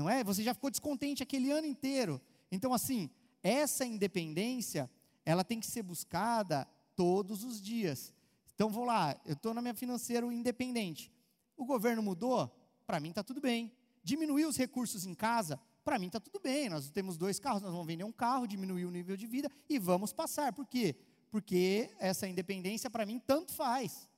[0.00, 0.24] Não é?
[0.24, 2.18] Você já ficou descontente aquele ano inteiro.
[2.50, 3.10] Então, assim,
[3.42, 4.90] essa independência,
[5.26, 8.14] ela tem que ser buscada todos os dias.
[8.54, 11.12] Então, vou lá, eu estou na minha financeira independente.
[11.54, 12.50] O governo mudou?
[12.86, 13.70] Para mim está tudo bem.
[14.02, 15.60] Diminuiu os recursos em casa?
[15.84, 16.70] Para mim está tudo bem.
[16.70, 19.78] Nós temos dois carros, nós vamos vender um carro, diminuir o nível de vida e
[19.78, 20.50] vamos passar.
[20.54, 20.96] Por quê?
[21.30, 24.08] Porque essa independência para mim tanto faz.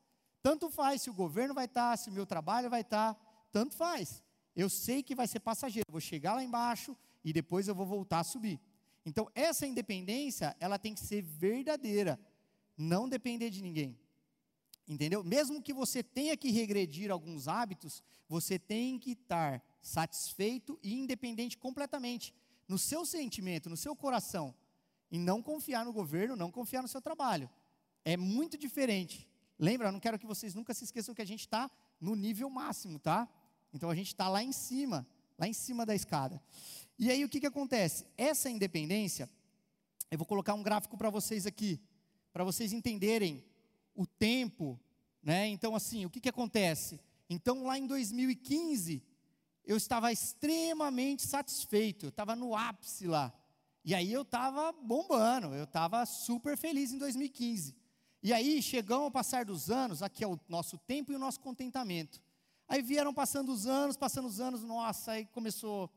[0.41, 3.21] Tanto faz se o governo vai estar, tá, se o meu trabalho vai estar, tá,
[3.51, 4.23] tanto faz.
[4.55, 5.87] Eu sei que vai ser passageiro.
[5.89, 8.61] Eu vou chegar lá embaixo e depois eu vou voltar a subir.
[9.05, 12.21] Então, essa independência, ela tem que ser verdadeira,
[12.77, 13.99] não depender de ninguém.
[14.87, 15.25] Entendeu?
[15.25, 21.57] Mesmo que você tenha que regredir alguns hábitos, você tem que estar satisfeito e independente
[21.57, 22.35] completamente
[22.69, 24.55] no seu sentimento, no seu coração,
[25.11, 27.51] e não confiar no governo, não confiar no seu trabalho.
[28.05, 29.29] É muito diferente.
[29.59, 32.49] Lembra, eu não quero que vocês nunca se esqueçam que a gente está no nível
[32.49, 33.29] máximo, tá?
[33.73, 35.07] Então a gente está lá em cima,
[35.39, 36.43] lá em cima da escada.
[36.99, 38.07] E aí o que, que acontece?
[38.17, 39.29] Essa independência,
[40.11, 41.81] eu vou colocar um gráfico para vocês aqui,
[42.33, 43.45] para vocês entenderem
[43.95, 44.79] o tempo,
[45.23, 45.49] né?
[45.49, 47.01] Então assim, o que, que acontece?
[47.29, 49.03] Então lá em 2015,
[49.65, 53.33] eu estava extremamente satisfeito, eu estava no ápice lá.
[53.85, 57.75] E aí eu estava bombando, eu estava super feliz em 2015.
[58.23, 61.41] E aí chegamos ao passar dos anos, aqui é o nosso tempo e o nosso
[61.41, 62.23] contentamento.
[62.73, 65.91] Aí vieram passando os anos, passando os anos, nossa, aí começou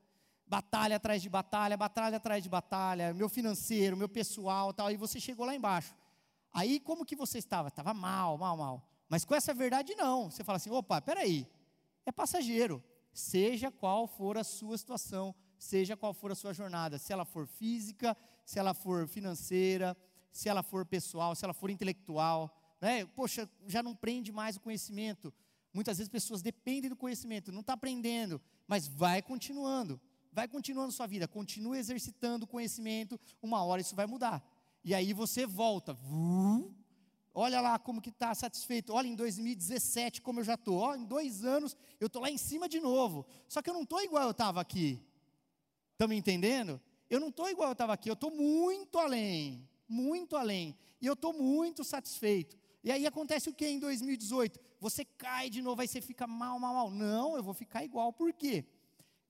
[0.45, 5.17] batalha atrás de batalha, batalha atrás de batalha, meu financeiro, meu pessoal, tal, e você
[5.17, 5.95] chegou lá embaixo.
[6.51, 7.69] Aí como que você estava?
[7.69, 8.89] Estava mal, mal, mal.
[9.07, 10.30] Mas com essa verdade não.
[10.30, 11.47] Você fala assim, opa, peraí,
[12.05, 12.84] é passageiro.
[13.13, 17.47] Seja qual for a sua situação, seja qual for a sua jornada, se ela for
[17.47, 19.95] física, se ela for financeira,
[20.30, 23.05] se ela for pessoal, se ela for intelectual, né?
[23.05, 25.34] Poxa, já não prende mais o conhecimento.
[25.76, 29.99] Muitas vezes pessoas dependem do conhecimento, não está aprendendo, mas vai continuando,
[30.32, 34.41] vai continuando sua vida, continua exercitando o conhecimento, uma hora isso vai mudar.
[34.86, 35.99] E aí você volta,
[37.34, 41.03] olha lá como que está satisfeito, olha em 2017 como eu já estou, ó, em
[41.03, 44.23] dois anos eu estou lá em cima de novo, só que eu não estou igual
[44.23, 45.05] eu estava aqui,
[45.91, 46.80] estão me entendendo?
[47.09, 51.15] Eu não estou igual eu estava aqui, eu estou muito além, muito além, e eu
[51.15, 52.57] estou muito satisfeito.
[52.82, 54.63] E aí acontece o que em 2018?
[54.80, 56.91] Você cai de novo, aí você fica mal, mal, mal.
[56.91, 58.11] Não, eu vou ficar igual.
[58.13, 58.65] Por quê?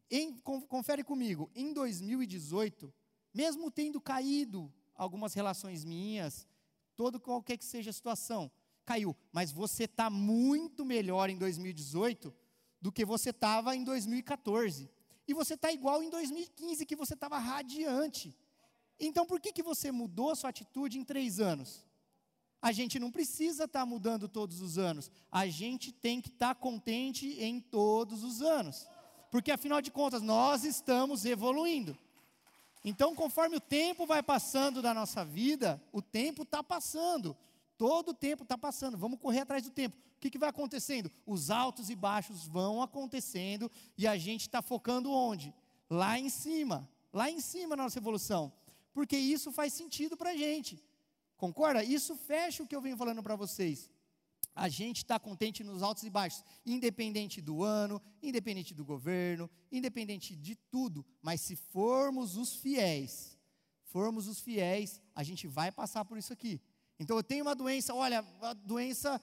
[0.10, 0.38] Em,
[0.68, 2.94] confere comigo, em 2018,
[3.34, 6.48] mesmo tendo caído algumas relações minhas,
[6.96, 8.52] todo qualquer que seja a situação,
[8.86, 9.16] caiu.
[9.32, 12.34] Mas você está muito melhor em 2018
[12.80, 14.90] do que você estava em 2014.
[15.28, 18.38] E você está igual em 2015, que você estava radiante.
[19.00, 21.86] Então por que, que você mudou sua atitude em três anos?
[22.62, 25.12] A gente não precisa estar tá mudando todos os anos.
[25.32, 28.88] A gente tem que estar tá contente em todos os anos.
[29.30, 31.98] Porque afinal de contas, nós estamos evoluindo.
[32.84, 37.36] Então, conforme o tempo vai passando da nossa vida, o tempo está passando.
[37.78, 38.98] Todo o tempo está passando.
[38.98, 39.98] Vamos correr atrás do tempo.
[39.98, 41.12] O que, que vai acontecendo?
[41.26, 45.54] Os altos e baixos vão acontecendo e a gente está focando onde?
[45.90, 46.88] Lá em cima.
[47.12, 48.54] Lá em cima na nossa evolução.
[48.94, 50.82] Porque isso faz sentido para a gente.
[51.38, 51.84] Concorda?
[51.84, 53.90] Isso fecha o que eu venho falando para vocês.
[54.56, 60.36] A gente está contente nos altos e baixos, independente do ano, independente do governo, independente
[60.36, 61.06] de tudo.
[61.22, 63.38] Mas se formos os fiéis,
[63.84, 66.62] formos os fiéis, a gente vai passar por isso aqui.
[66.98, 69.22] Então eu tenho uma doença, olha, a doença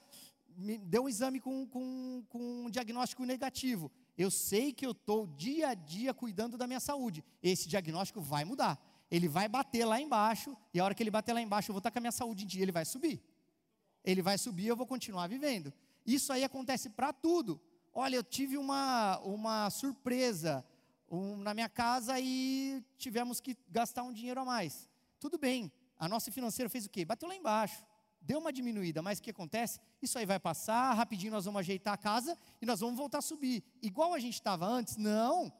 [0.55, 3.91] me deu um exame com, com, com um diagnóstico negativo.
[4.17, 7.25] Eu sei que eu estou dia a dia cuidando da minha saúde.
[7.43, 8.79] Esse diagnóstico vai mudar.
[9.13, 11.79] Ele vai bater lá embaixo, e a hora que ele bater lá embaixo, eu vou
[11.81, 13.23] estar com a minha saúde em dia, ele vai subir
[14.05, 15.73] ele vai subir, eu vou continuar vivendo.
[16.05, 17.61] Isso aí acontece para tudo.
[17.93, 20.65] Olha, eu tive uma, uma surpresa
[21.09, 24.89] um, na minha casa e tivemos que gastar um dinheiro a mais.
[25.21, 27.05] Tudo bem, a nossa financeira fez o quê?
[27.05, 27.85] Bateu lá embaixo,
[28.21, 29.79] deu uma diminuída, mas o que acontece?
[30.01, 33.23] Isso aí vai passar, rapidinho nós vamos ajeitar a casa e nós vamos voltar a
[33.23, 33.63] subir.
[33.81, 34.97] Igual a gente estava antes?
[34.97, 35.53] Não,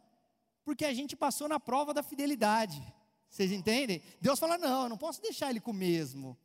[0.65, 2.83] porque a gente passou na prova da fidelidade.
[3.33, 4.01] Vocês entendem?
[4.21, 6.39] Deus fala: não, eu não posso deixar ele com o mesmo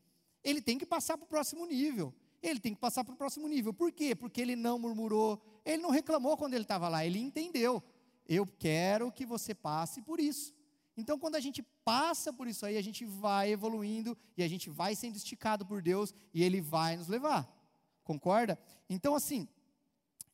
[0.50, 2.14] ele tem que passar para o próximo nível.
[2.42, 3.74] Ele tem que passar para o próximo nível.
[3.74, 4.16] Por quê?
[4.16, 7.84] Porque ele não murmurou, ele não reclamou quando ele estava lá, ele entendeu.
[8.28, 10.56] Eu quero que você passe por isso.
[10.96, 14.70] Então, quando a gente passa por isso aí, a gente vai evoluindo e a gente
[14.70, 17.48] vai sendo esticado por Deus e Ele vai nos levar.
[18.04, 18.58] Concorda?
[18.90, 19.48] Então, assim,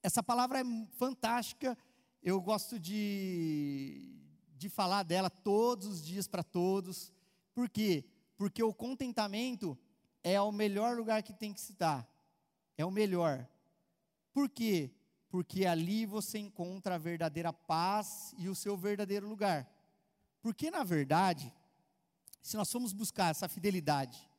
[0.02, 0.64] essa palavra é
[0.98, 1.78] fantástica.
[2.22, 4.16] Eu gosto de,
[4.64, 7.12] de falar dela todos os dias para todos.
[7.54, 8.06] Por quê?
[8.38, 9.78] Porque o contentamento
[10.24, 12.08] é o melhor lugar que tem que estar.
[12.78, 13.46] É o melhor.
[14.32, 14.90] Por quê?
[15.30, 19.70] Porque ali você encontra a verdadeira paz e o seu verdadeiro lugar.
[20.42, 21.54] Porque, na verdade,
[22.42, 24.30] se nós formos buscar essa fidelidade,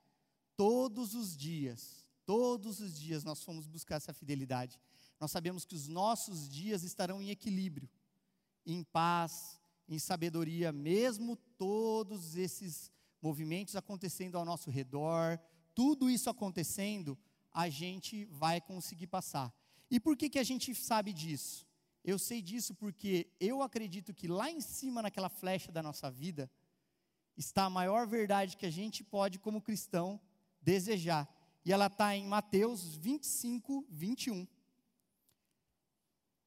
[0.56, 4.80] todos os dias, todos os dias nós fomos buscar essa fidelidade,
[5.20, 7.90] nós sabemos que os nossos dias estarão em equilíbrio,
[8.64, 15.38] em paz, em sabedoria, mesmo todos esses movimentos acontecendo ao nosso redor,
[15.74, 17.18] tudo isso acontecendo,
[17.52, 19.52] a gente vai conseguir passar.
[19.90, 21.66] E por que, que a gente sabe disso?
[22.04, 26.50] Eu sei disso porque eu acredito que lá em cima, naquela flecha da nossa vida,
[27.36, 30.20] está a maior verdade que a gente pode, como cristão,
[30.60, 31.28] desejar.
[31.64, 34.46] E ela está em Mateus 25, 21.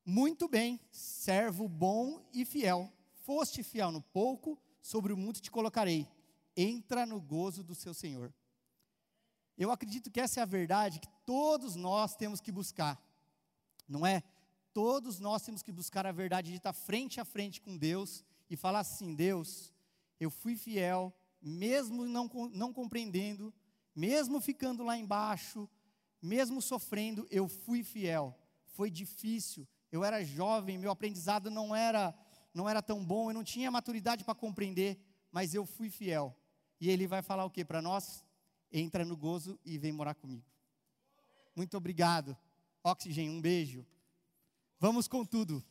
[0.06, 2.94] Muito bem, servo bom e fiel.
[3.28, 6.08] Foste fiel no pouco, sobre o muito te colocarei.
[6.56, 8.34] Entra no gozo do seu Senhor.
[9.58, 12.98] Eu acredito que essa é a verdade que todos nós temos que buscar,
[13.86, 14.24] não é?
[14.72, 18.56] Todos nós temos que buscar a verdade de estar frente a frente com Deus e
[18.56, 19.74] falar assim: Deus,
[20.22, 23.54] eu fui fiel, mesmo não, não compreendendo,
[23.94, 25.70] mesmo ficando lá embaixo,
[26.22, 28.34] mesmo sofrendo, eu fui fiel.
[28.68, 32.18] Foi difícil, eu era jovem, meu aprendizado não era,
[32.54, 35.00] não era tão bom, eu não tinha maturidade para compreender,
[35.32, 36.36] mas eu fui fiel.
[36.80, 38.26] E ele vai falar o que para nós?
[38.72, 40.46] entra no gozo e vem morar comigo.
[41.56, 42.38] Muito obrigado.
[42.84, 43.86] Oxigênio, um beijo.
[44.80, 45.64] Vamos com tudo.